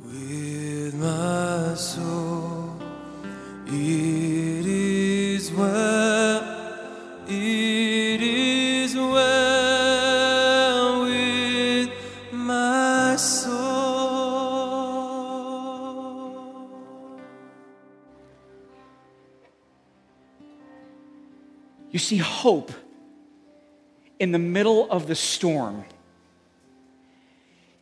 With 0.00 0.94
my 0.94 1.74
soul. 1.74 2.80
It 3.66 4.66
is 4.66 5.52
well. 5.52 6.42
It 7.28 8.22
is 8.22 8.94
well 8.94 11.02
with 11.02 11.90
my 12.32 13.16
soul. 13.16 13.56
You 21.90 21.98
see, 21.98 22.18
hope 22.18 22.70
in 24.18 24.32
the 24.32 24.38
middle 24.38 24.90
of 24.90 25.08
the 25.08 25.14
storm 25.14 25.84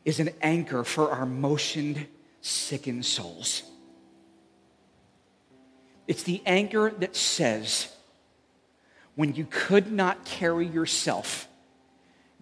is 0.05 0.21
an 0.21 0.31
anchor 0.43 0.85
for 0.85 1.11
our 1.11 1.27
motioned, 1.27 2.07
sickened 2.41 3.07
souls. 3.07 3.63
It's 6.07 6.23
the 6.23 6.43
anchor 6.45 6.91
that 6.99 7.17
says, 7.17 7.89
when 9.15 9.35
you 9.35 9.47
could 9.49 9.91
not 9.91 10.25
carry 10.25 10.67
yourself, 10.67 11.49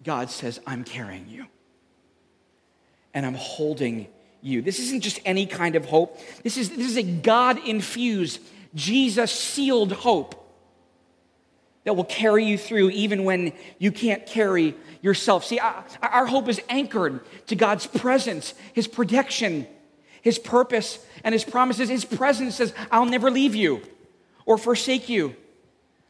God 0.03 0.29
says, 0.29 0.59
I'm 0.67 0.83
carrying 0.83 1.29
you. 1.29 1.45
And 3.13 3.25
I'm 3.25 3.35
holding 3.35 4.07
you. 4.41 4.61
This 4.61 4.79
isn't 4.79 5.01
just 5.01 5.19
any 5.23 5.45
kind 5.45 5.75
of 5.75 5.85
hope. 5.85 6.19
This 6.43 6.57
is, 6.57 6.69
this 6.71 6.87
is 6.87 6.97
a 6.97 7.03
God 7.03 7.65
infused, 7.65 8.41
Jesus 8.75 9.31
sealed 9.31 9.93
hope 9.93 10.42
that 11.83 11.95
will 11.95 12.05
carry 12.05 12.45
you 12.45 12.57
through 12.57 12.89
even 12.91 13.23
when 13.23 13.53
you 13.77 13.91
can't 13.91 14.25
carry 14.25 14.75
yourself. 15.01 15.45
See, 15.45 15.59
our 15.59 16.25
hope 16.25 16.47
is 16.47 16.61
anchored 16.69 17.21
to 17.47 17.55
God's 17.55 17.87
presence, 17.87 18.53
His 18.73 18.87
protection, 18.87 19.67
His 20.21 20.39
purpose, 20.39 20.99
and 21.23 21.33
His 21.33 21.43
promises. 21.43 21.89
His 21.89 22.05
presence 22.05 22.55
says, 22.55 22.73
I'll 22.91 23.05
never 23.05 23.29
leave 23.29 23.55
you 23.55 23.81
or 24.45 24.57
forsake 24.57 25.09
you. 25.09 25.35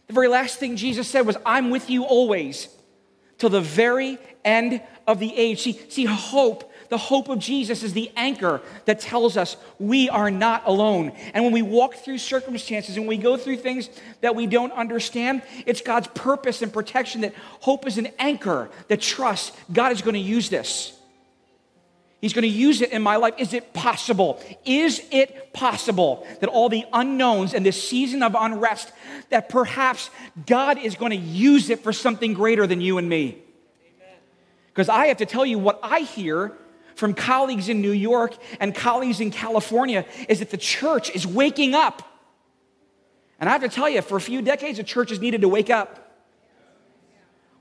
The 0.07 0.13
very 0.13 0.27
last 0.27 0.59
thing 0.59 0.75
Jesus 0.75 1.07
said 1.07 1.25
was, 1.25 1.37
I'm 1.45 1.69
with 1.69 1.89
you 1.89 2.03
always 2.03 2.67
till 3.37 3.49
the 3.49 3.61
very 3.61 4.17
end 4.45 4.81
of 5.07 5.19
the 5.19 5.35
age. 5.35 5.61
See, 5.61 5.79
see, 5.89 6.05
hope, 6.05 6.71
the 6.93 6.97
hope 6.99 7.27
of 7.27 7.39
Jesus 7.39 7.81
is 7.81 7.93
the 7.93 8.11
anchor 8.15 8.61
that 8.85 8.99
tells 8.99 9.35
us 9.35 9.57
we 9.79 10.09
are 10.09 10.29
not 10.29 10.61
alone. 10.67 11.11
And 11.33 11.43
when 11.43 11.51
we 11.51 11.63
walk 11.63 11.95
through 11.95 12.19
circumstances 12.19 12.97
and 12.97 13.07
we 13.07 13.17
go 13.17 13.35
through 13.35 13.57
things 13.57 13.89
that 14.21 14.35
we 14.35 14.45
don't 14.45 14.71
understand, 14.73 15.41
it's 15.65 15.81
God's 15.81 16.05
purpose 16.09 16.61
and 16.61 16.71
protection 16.71 17.21
that 17.21 17.33
hope 17.61 17.87
is 17.87 17.97
an 17.97 18.09
anchor 18.19 18.69
that 18.89 19.01
trusts 19.01 19.57
God 19.71 19.91
is 19.91 20.03
going 20.03 20.13
to 20.13 20.19
use 20.19 20.49
this. 20.49 20.95
He's 22.21 22.31
going 22.31 22.43
to 22.43 22.47
use 22.47 22.81
it 22.81 22.91
in 22.91 23.01
my 23.01 23.15
life. 23.15 23.33
Is 23.39 23.55
it 23.55 23.73
possible? 23.73 24.39
Is 24.63 25.01
it 25.09 25.51
possible 25.51 26.27
that 26.41 26.47
all 26.47 26.69
the 26.69 26.85
unknowns 26.93 27.55
and 27.55 27.65
this 27.65 27.89
season 27.89 28.21
of 28.21 28.35
unrest, 28.37 28.91
that 29.31 29.49
perhaps 29.49 30.11
God 30.45 30.77
is 30.77 30.93
going 30.93 31.09
to 31.09 31.17
use 31.17 31.71
it 31.71 31.79
for 31.79 31.91
something 31.91 32.35
greater 32.35 32.67
than 32.67 32.81
you 32.81 32.99
and 32.99 33.09
me? 33.09 33.39
Because 34.67 34.89
I 34.89 35.07
have 35.07 35.17
to 35.17 35.25
tell 35.25 35.43
you 35.43 35.57
what 35.57 35.79
I 35.81 36.01
hear 36.01 36.53
from 36.95 37.13
colleagues 37.13 37.69
in 37.69 37.81
New 37.81 37.91
York 37.91 38.35
and 38.59 38.73
colleagues 38.73 39.19
in 39.19 39.31
California 39.31 40.05
is 40.29 40.39
that 40.39 40.49
the 40.49 40.57
church 40.57 41.09
is 41.15 41.25
waking 41.25 41.73
up. 41.73 42.01
And 43.39 43.49
I 43.49 43.51
have 43.53 43.61
to 43.61 43.69
tell 43.69 43.89
you, 43.89 44.01
for 44.01 44.17
a 44.17 44.21
few 44.21 44.41
decades, 44.41 44.77
the 44.77 44.83
church 44.83 45.09
has 45.09 45.19
needed 45.19 45.41
to 45.41 45.49
wake 45.49 45.69
up. 45.69 45.99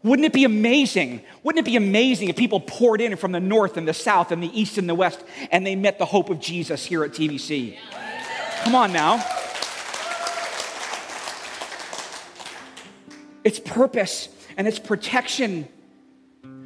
Wouldn't 0.02 0.26
it 0.26 0.32
be 0.32 0.44
amazing? 0.44 1.22
Wouldn't 1.42 1.66
it 1.66 1.70
be 1.70 1.76
amazing 1.76 2.28
if 2.28 2.36
people 2.36 2.60
poured 2.60 3.00
in 3.00 3.16
from 3.16 3.32
the 3.32 3.40
north 3.40 3.76
and 3.76 3.86
the 3.86 3.94
south 3.94 4.32
and 4.32 4.42
the 4.42 4.60
east 4.60 4.76
and 4.76 4.88
the 4.88 4.94
west 4.94 5.22
and 5.50 5.64
they 5.64 5.76
met 5.76 5.98
the 5.98 6.04
hope 6.04 6.28
of 6.28 6.40
Jesus 6.40 6.84
here 6.84 7.04
at 7.04 7.12
TVC? 7.12 7.78
Come 8.64 8.74
on 8.74 8.92
now. 8.92 9.24
It's 13.44 13.60
purpose 13.60 14.28
and 14.56 14.66
it's 14.66 14.78
protection 14.78 15.68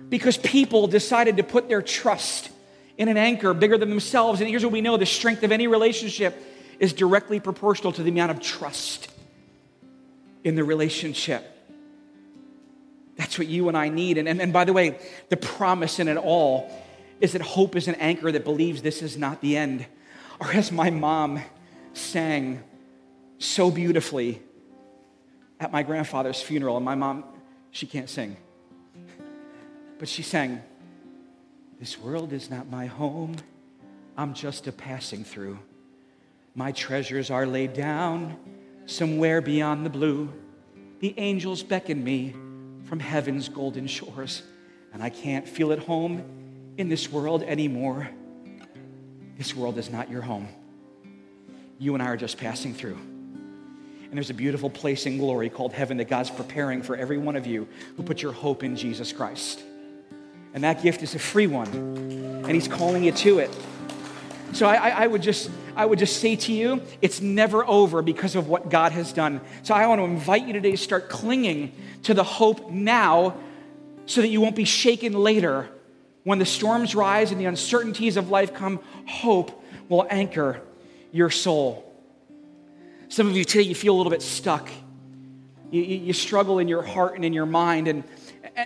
because 0.09 0.37
people 0.37 0.87
decided 0.87 1.37
to 1.39 1.43
put 1.43 1.69
their 1.69 1.83
trust 1.83 2.51
in 2.99 3.09
an 3.09 3.17
anchor 3.17 3.53
bigger 3.55 3.79
than 3.79 3.91
themselves. 3.91 4.41
And 4.41 4.49
here's 4.49 4.65
what 4.65 4.73
we 4.73 4.81
know 4.81 4.97
the 4.97 5.07
strength 5.07 5.43
of 5.43 5.53
any 5.53 5.67
relationship 5.67 6.41
is 6.79 6.93
directly 6.93 7.41
proportional 7.41 7.93
to 7.93 8.03
the 8.03 8.11
amount 8.11 8.31
of 8.31 8.41
trust 8.41 9.09
in 10.45 10.55
the 10.55 10.65
relationship. 10.65 11.53
That's 13.17 13.39
what 13.39 13.49
you 13.49 13.69
and 13.69 13.77
I 13.77 13.89
need. 13.89 14.19
And, 14.19 14.29
and, 14.29 14.41
and 14.41 14.53
by 14.53 14.65
the 14.65 14.73
way, 14.73 14.99
the 15.31 15.37
promise 15.37 15.99
in 15.99 16.09
it 16.09 16.17
all 16.17 16.71
is 17.21 17.33
that 17.33 17.43
hope 17.43 17.77
is 17.77 17.89
an 17.89 17.95
anchor 17.97 18.31
that 18.31 18.45
believes 18.45 18.83
this 18.83 19.03
is 19.03 19.17
not 19.17 19.41
the 19.41 19.57
end. 19.57 19.87
Or 20.39 20.53
as 20.53 20.71
my 20.71 20.91
mom 20.91 21.41
sang 21.95 22.63
so 23.39 23.71
beautifully 23.71 24.43
at 25.59 25.73
my 25.73 25.83
grandfather's 25.83 26.43
funeral, 26.43 26.77
and 26.77 26.85
my 26.85 26.95
mom, 26.95 27.25
she 27.71 27.87
can't 27.87 28.11
sing, 28.11 28.37
but 29.99 30.09
she 30.09 30.23
sang, 30.23 30.63
This 31.79 31.99
world 31.99 32.33
is 32.33 32.51
not 32.51 32.71
my 32.71 32.87
home, 32.87 33.37
I'm 34.17 34.33
just 34.33 34.67
a 34.67 34.73
passing 34.73 35.25
through. 35.25 35.59
My 36.55 36.73
treasures 36.73 37.31
are 37.31 37.47
laid 37.47 37.75
down 37.75 38.37
somewhere 38.87 39.43
beyond 39.43 39.85
the 39.85 39.91
blue. 39.91 40.33
The 41.01 41.15
angels 41.19 41.63
beckon 41.63 42.03
me 42.03 42.35
from 42.85 42.99
heaven's 42.99 43.49
golden 43.51 43.87
shores, 43.87 44.43
and 44.93 45.03
I 45.03 45.11
can't 45.11 45.47
feel 45.47 45.73
at 45.73 45.81
home 45.81 46.25
in 46.79 46.89
this 46.89 47.13
world 47.13 47.43
anymore. 47.43 48.09
This 49.37 49.55
world 49.55 49.77
is 49.77 49.91
not 49.91 50.11
your 50.11 50.23
home. 50.23 50.49
You 51.79 51.93
and 51.93 52.03
I 52.03 52.07
are 52.07 52.17
just 52.17 52.39
passing 52.39 52.73
through. 52.73 52.97
And 52.97 54.15
there's 54.15 54.31
a 54.31 54.35
beautiful 54.35 54.71
place 54.71 55.05
in 55.05 55.19
glory 55.19 55.51
called 55.51 55.75
heaven 55.75 55.99
that 55.99 56.09
God's 56.09 56.31
preparing 56.31 56.81
for 56.81 56.97
every 56.97 57.19
one 57.19 57.37
of 57.37 57.47
you 57.47 57.69
who 57.97 58.03
put 58.03 58.23
your 58.23 58.33
hope 58.33 58.63
in 58.63 58.77
Jesus 58.77 59.13
Christ. 59.13 59.63
And 60.57 60.65
that 60.65 60.83
gift 60.83 61.03
is 61.03 61.15
a 61.15 61.19
free 61.19 61.47
one, 61.47 61.69
and 61.69 62.51
He's 62.51 62.67
calling 62.67 63.05
you 63.05 63.13
to 63.13 63.41
it. 63.41 63.51
So 64.55 64.67
I, 64.67 64.89
I, 64.89 65.07
would 65.07 65.21
just, 65.21 65.51
I 65.77 65.85
would 65.85 65.99
just 65.99 66.19
say 66.19 66.35
to 66.35 66.53
you, 66.53 66.81
it's 67.03 67.21
never 67.21 67.63
over 67.67 68.01
because 68.01 68.35
of 68.37 68.49
what 68.49 68.71
God 68.71 68.93
has 68.93 69.13
done. 69.13 69.43
So 69.65 69.75
I 69.75 69.87
want 69.87 70.01
to 70.01 70.07
invite 70.07 70.47
you 70.47 70.55
today 70.55 70.71
to 70.71 70.79
start 70.79 71.11
clinging 71.11 71.73
to 72.05 72.15
the 72.15 72.25
hope 72.25 72.71
now, 72.71 73.37
so 74.07 74.23
that 74.23 74.29
you 74.29 74.41
won't 74.41 74.57
be 74.57 74.65
shaken 74.65 75.13
later 75.13 75.69
when 76.25 76.39
the 76.39 76.47
storms 76.47 76.95
rise 76.95 77.33
and 77.33 77.39
the 77.39 77.45
uncertainties 77.45 78.17
of 78.17 78.31
life 78.31 78.55
come. 78.55 78.81
Hope 79.07 79.63
will 79.91 80.07
anchor 80.09 80.63
your 81.13 81.29
soul. 81.29 81.85
Some 83.11 83.29
of 83.29 83.37
you 83.37 83.45
today, 83.45 83.65
you 83.65 83.75
feel 83.75 83.95
a 83.95 83.99
little 83.99 84.11
bit 84.11 84.23
stuck. 84.23 84.71
You, 85.71 85.83
you, 85.83 85.97
you 85.99 86.13
struggle 86.15 86.61
in 86.61 86.67
your 86.67 86.81
heart 86.81 87.15
and 87.15 87.27
in 87.27 87.35
your 87.35 87.45
mind, 87.45 87.89
and 87.89 88.05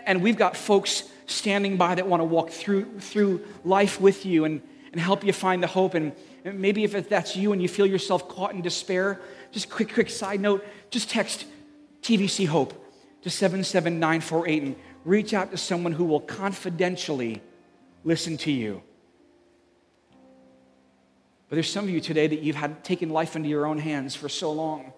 And 0.06 0.22
we've 0.22 0.36
got 0.36 0.56
folks 0.56 1.02
standing 1.30 1.76
by 1.76 1.94
that 1.94 2.06
want 2.06 2.20
to 2.20 2.24
walk 2.24 2.50
through, 2.50 2.98
through 3.00 3.44
life 3.64 4.00
with 4.00 4.26
you 4.26 4.44
and, 4.44 4.60
and 4.92 5.00
help 5.00 5.24
you 5.24 5.32
find 5.32 5.62
the 5.62 5.66
hope. 5.66 5.94
And 5.94 6.12
maybe 6.44 6.84
if 6.84 7.08
that's 7.08 7.36
you 7.36 7.52
and 7.52 7.62
you 7.62 7.68
feel 7.68 7.86
yourself 7.86 8.28
caught 8.28 8.52
in 8.52 8.62
despair, 8.62 9.20
just 9.52 9.70
quick, 9.70 9.92
quick 9.92 10.10
side 10.10 10.40
note, 10.40 10.64
just 10.90 11.10
text 11.10 11.46
TVC 12.02 12.46
Hope 12.46 12.74
to 13.22 13.30
77948 13.30 14.62
and 14.62 14.76
reach 15.04 15.34
out 15.34 15.50
to 15.50 15.56
someone 15.56 15.92
who 15.92 16.04
will 16.04 16.20
confidentially 16.20 17.42
listen 18.04 18.36
to 18.38 18.50
you. 18.50 18.82
But 21.48 21.56
there's 21.56 21.70
some 21.70 21.84
of 21.84 21.90
you 21.90 22.00
today 22.00 22.26
that 22.26 22.40
you've 22.40 22.56
had 22.56 22.84
taken 22.84 23.10
life 23.10 23.34
into 23.34 23.48
your 23.48 23.66
own 23.66 23.78
hands 23.78 24.14
for 24.14 24.28
so 24.28 24.52
long. 24.52 24.92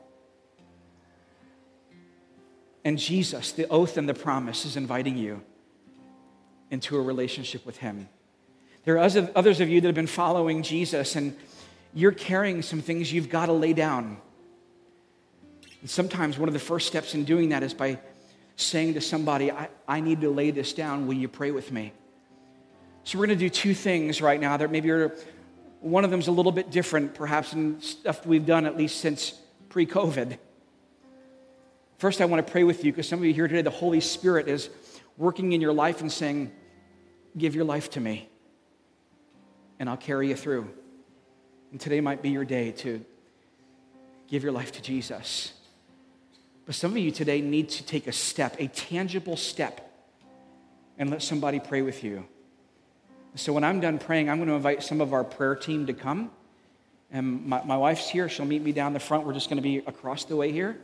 And 2.85 2.99
Jesus, 2.99 3.53
the 3.53 3.66
oath 3.68 3.97
and 3.97 4.09
the 4.09 4.14
promise, 4.14 4.64
is 4.64 4.77
inviting 4.77 5.16
you 5.16 5.42
into 6.72 6.96
a 6.96 7.00
relationship 7.00 7.64
with 7.64 7.76
Him. 7.76 8.08
There 8.85 8.96
are 8.96 9.30
others 9.37 9.61
of 9.61 9.68
you 9.68 9.80
that 9.80 9.87
have 9.87 9.94
been 9.94 10.08
following 10.08 10.62
Jesus, 10.64 11.14
and 11.14 11.37
you're 11.94 12.11
carrying 12.11 12.62
some 12.62 12.80
things 12.80 13.12
you've 13.12 13.28
got 13.28 13.46
to 13.46 13.52
lay 13.52 13.74
down. 13.74 14.16
And 15.82 15.90
sometimes 15.90 16.38
one 16.38 16.48
of 16.48 16.54
the 16.54 16.58
first 16.58 16.88
steps 16.88 17.14
in 17.14 17.24
doing 17.24 17.50
that 17.50 17.62
is 17.62 17.74
by 17.74 17.98
saying 18.56 18.94
to 18.94 19.00
somebody, 19.00 19.52
I, 19.52 19.68
I 19.87 20.00
need 20.00 20.22
to 20.22 20.30
lay 20.30 20.50
this 20.50 20.72
down. 20.72 21.06
Will 21.06 21.14
you 21.14 21.28
pray 21.28 21.50
with 21.50 21.70
me? 21.70 21.92
So 23.04 23.18
we're 23.18 23.26
going 23.26 23.38
to 23.38 23.44
do 23.44 23.50
two 23.50 23.74
things 23.74 24.22
right 24.22 24.40
now 24.40 24.56
that 24.56 24.70
maybe 24.70 24.90
one 25.80 26.04
of 26.04 26.11
them 26.11 26.20
is 26.20 26.28
a 26.28 26.32
little 26.32 26.52
bit 26.52 26.70
different, 26.70 27.14
perhaps, 27.14 27.52
in 27.52 27.80
stuff 27.82 28.24
we've 28.24 28.46
done 28.46 28.64
at 28.64 28.76
least 28.76 29.00
since 29.00 29.38
pre 29.68 29.87
COVID. 29.87 30.38
First, 31.98 32.20
I 32.20 32.24
want 32.24 32.44
to 32.44 32.50
pray 32.50 32.64
with 32.64 32.85
you 32.85 32.92
because 32.92 33.08
some 33.08 33.18
of 33.18 33.24
you 33.24 33.35
here 33.35 33.46
today, 33.46 33.62
the 33.62 33.70
Holy 33.70 34.00
Spirit 34.00 34.48
is 34.48 34.70
working 35.16 35.52
in 35.52 35.61
your 35.61 35.72
life 35.72 36.00
and 36.00 36.11
saying, 36.11 36.50
Give 37.37 37.55
your 37.55 37.64
life 37.64 37.90
to 37.90 38.01
me, 38.01 38.29
and 39.79 39.88
I'll 39.88 39.97
carry 39.97 40.29
you 40.29 40.37
through. 40.37 40.68
And 41.71 41.81
today 41.81 42.01
might 42.01 42.21
be 42.21 42.29
your 42.29 42.45
day 42.45 42.73
to 42.73 43.05
give 44.29 44.42
your 44.42 44.53
life 44.53 44.73
to 44.73 44.83
Jesus. 44.83 45.53
But 46.66 46.75
some 46.75 46.92
of 46.92 46.99
you 46.99 47.11
today 47.11 47.40
need 47.40 47.71
to 47.71 47.85
take 47.85 48.07
a 48.07 48.12
step, 48.12 48.57
a 48.59 48.68
tangible 48.68 49.37
step, 49.37 49.90
and 50.99 51.11
let 51.11 51.23
somebody 51.23 51.59
pray 51.59 51.83
with 51.83 52.05
you. 52.05 52.27
So 53.35 53.53
when 53.53 53.64
I'm 53.64 53.81
done 53.81 53.99
praying, 53.99 54.29
I'm 54.29 54.37
going 54.37 54.49
to 54.49 54.55
invite 54.55 54.83
some 54.83 55.01
of 55.01 55.14
our 55.14 55.25
prayer 55.25 55.55
team 55.55 55.87
to 55.87 55.95
come. 55.95 56.31
And 57.11 57.47
my, 57.47 57.64
my 57.64 57.77
wife's 57.77 58.09
here. 58.09 58.29
She'll 58.29 58.47
meet 58.47 58.62
me 58.62 58.73
down 58.73 58.92
the 58.92 59.01
front. 59.01 59.27
We're 59.27 59.33
just 59.33 59.49
going 59.49 59.57
to 59.57 59.62
be 59.62 59.79
across 59.79 60.25
the 60.25 60.37
way 60.37 60.53
here. 60.53 60.79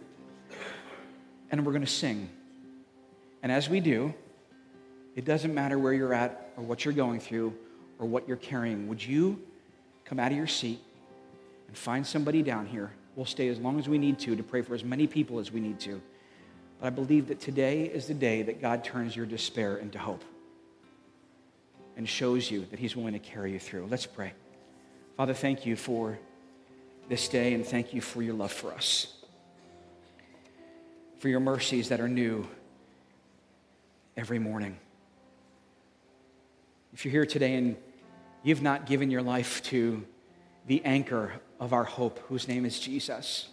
And 1.51 1.65
we're 1.65 1.73
going 1.73 1.85
to 1.85 1.91
sing. 1.91 2.31
And 3.43 3.53
as 3.53 3.69
we 3.69 3.81
do, 3.81 4.15
it 5.19 5.25
doesn't 5.25 5.53
matter 5.53 5.81
where 5.81 5.93
you're 5.93 6.15
at 6.15 6.53
or 6.57 6.63
what 6.63 6.85
you're 6.85 6.95
going 6.95 7.19
through 7.19 7.53
or 7.99 8.07
what 8.07 8.29
you're 8.29 8.37
carrying. 8.37 8.87
Would 8.87 9.05
you 9.05 9.43
come 10.05 10.21
out 10.21 10.31
of 10.31 10.39
your 10.39 10.47
seat 10.47 10.79
and 11.67 11.77
find 11.77 12.07
somebody 12.07 12.41
down 12.41 12.67
here? 12.67 12.93
We'll 13.17 13.27
stay 13.27 13.49
as 13.49 13.59
long 13.59 13.81
as 13.81 13.89
we 13.89 13.99
need 13.99 14.21
to 14.21 14.37
to 14.37 14.45
pray 14.45 14.63
for 14.63 14.77
as 14.77 14.85
many 14.85 15.09
people 15.09 15.41
as 15.41 15.51
we 15.51 15.59
need 15.59 15.81
to. 15.81 16.01
But 16.79 16.87
I 16.87 16.91
believe 16.91 17.27
that 17.27 17.41
today 17.41 17.87
is 17.87 18.07
the 18.07 18.15
day 18.15 18.43
that 18.43 18.63
God 18.63 18.85
turns 18.85 19.17
your 19.17 19.27
despair 19.27 19.79
into 19.79 19.99
hope 19.99 20.23
and 21.97 22.09
shows 22.09 22.49
you 22.49 22.67
that 22.71 22.79
He's 22.79 22.95
willing 22.95 23.15
to 23.15 23.19
carry 23.19 23.51
you 23.51 23.59
through. 23.59 23.89
Let's 23.91 24.07
pray. 24.07 24.35
Father, 25.17 25.35
thank 25.35 25.67
you 25.67 25.75
for 25.75 26.17
this 27.09 27.27
day 27.27 27.55
and 27.55 27.67
thank 27.67 27.93
you 27.93 28.01
for 28.01 28.23
your 28.23 28.35
love 28.35 28.53
for 28.53 28.73
us, 28.73 29.15
for 31.19 31.29
your 31.29 31.41
mercies 31.41 31.89
that 31.89 31.99
are 31.99 32.07
new 32.09 32.47
every 34.17 34.39
morning. 34.39 34.79
If 36.93 37.05
you're 37.05 37.13
here 37.13 37.27
today 37.27 37.55
and 37.55 37.77
you've 38.43 38.63
not 38.63 38.87
given 38.87 39.11
your 39.11 39.23
life 39.23 39.63
to 39.65 40.05
the 40.67 40.85
anchor 40.85 41.33
of 41.61 41.73
our 41.73 41.85
hope, 41.85 42.19
whose 42.29 42.49
name 42.49 42.65
is 42.65 42.79
Jesus, 42.79 43.49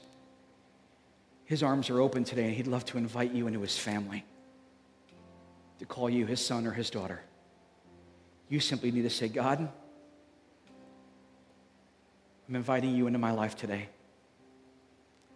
his 1.45 1.61
arms 1.61 1.89
are 1.89 2.01
open 2.01 2.23
today 2.23 2.45
and 2.45 2.53
he'd 2.55 2.67
love 2.67 2.85
to 2.85 2.97
invite 2.97 3.31
you 3.31 3.47
into 3.47 3.61
his 3.61 3.77
family, 3.77 4.25
to 5.79 5.85
call 5.85 6.09
you 6.09 6.25
his 6.25 6.43
son 6.43 6.65
or 6.65 6.71
his 6.71 6.89
daughter. 6.89 7.21
You 8.49 8.59
simply 8.59 8.91
need 8.91 9.03
to 9.03 9.09
say, 9.09 9.27
God, 9.27 9.69
I'm 12.47 12.55
inviting 12.55 12.95
you 12.95 13.07
into 13.07 13.19
my 13.19 13.31
life 13.31 13.55
today. 13.55 13.89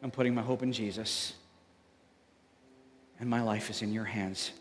I'm 0.01 0.11
putting 0.11 0.33
my 0.33 0.41
hope 0.41 0.63
in 0.63 0.71
Jesus, 0.71 1.33
and 3.19 3.29
my 3.29 3.41
life 3.41 3.69
is 3.69 3.81
in 3.81 3.91
your 3.91 4.05
hands. 4.05 4.51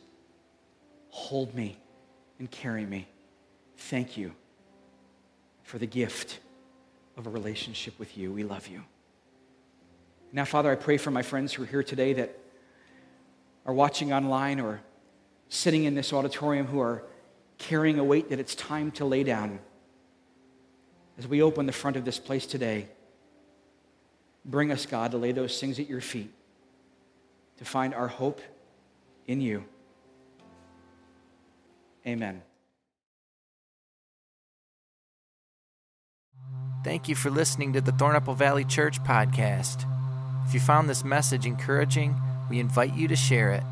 Hold 1.10 1.54
me 1.54 1.78
and 2.38 2.50
carry 2.50 2.84
me. 2.84 3.06
Thank 3.78 4.16
you 4.16 4.32
for 5.62 5.78
the 5.78 5.86
gift 5.86 6.40
of 7.16 7.26
a 7.26 7.30
relationship 7.30 7.98
with 7.98 8.18
you. 8.18 8.32
We 8.32 8.44
love 8.44 8.68
you. 8.68 8.82
Now, 10.32 10.44
Father, 10.44 10.70
I 10.70 10.74
pray 10.74 10.98
for 10.98 11.10
my 11.10 11.22
friends 11.22 11.54
who 11.54 11.62
are 11.62 11.66
here 11.66 11.82
today 11.82 12.12
that 12.14 12.38
are 13.64 13.72
watching 13.72 14.12
online 14.12 14.60
or 14.60 14.80
sitting 15.48 15.84
in 15.84 15.94
this 15.94 16.12
auditorium 16.12 16.66
who 16.66 16.80
are 16.80 17.02
carrying 17.56 17.98
a 17.98 18.04
weight 18.04 18.28
that 18.30 18.38
it's 18.38 18.54
time 18.54 18.90
to 18.92 19.04
lay 19.04 19.24
down. 19.24 19.58
As 21.16 21.26
we 21.26 21.42
open 21.42 21.66
the 21.66 21.72
front 21.72 21.96
of 21.96 22.04
this 22.04 22.18
place 22.18 22.46
today, 22.46 22.88
bring 24.44 24.70
us, 24.70 24.86
God, 24.86 25.12
to 25.12 25.18
lay 25.18 25.32
those 25.32 25.58
things 25.58 25.78
at 25.78 25.88
your 25.88 26.00
feet, 26.00 26.30
to 27.58 27.64
find 27.64 27.94
our 27.94 28.08
hope 28.08 28.40
in 29.26 29.40
you. 29.40 29.64
Amen. 32.06 32.42
Thank 36.88 37.06
you 37.06 37.14
for 37.14 37.28
listening 37.28 37.74
to 37.74 37.82
the 37.82 37.92
Thornapple 37.92 38.34
Valley 38.34 38.64
Church 38.64 39.04
podcast. 39.04 39.84
If 40.46 40.54
you 40.54 40.60
found 40.60 40.88
this 40.88 41.04
message 41.04 41.44
encouraging, 41.44 42.16
we 42.48 42.60
invite 42.60 42.94
you 42.94 43.06
to 43.08 43.14
share 43.14 43.52
it. 43.52 43.62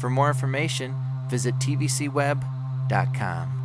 For 0.00 0.08
more 0.08 0.28
information, 0.28 0.94
visit 1.28 1.56
tvcweb.com. 1.56 3.63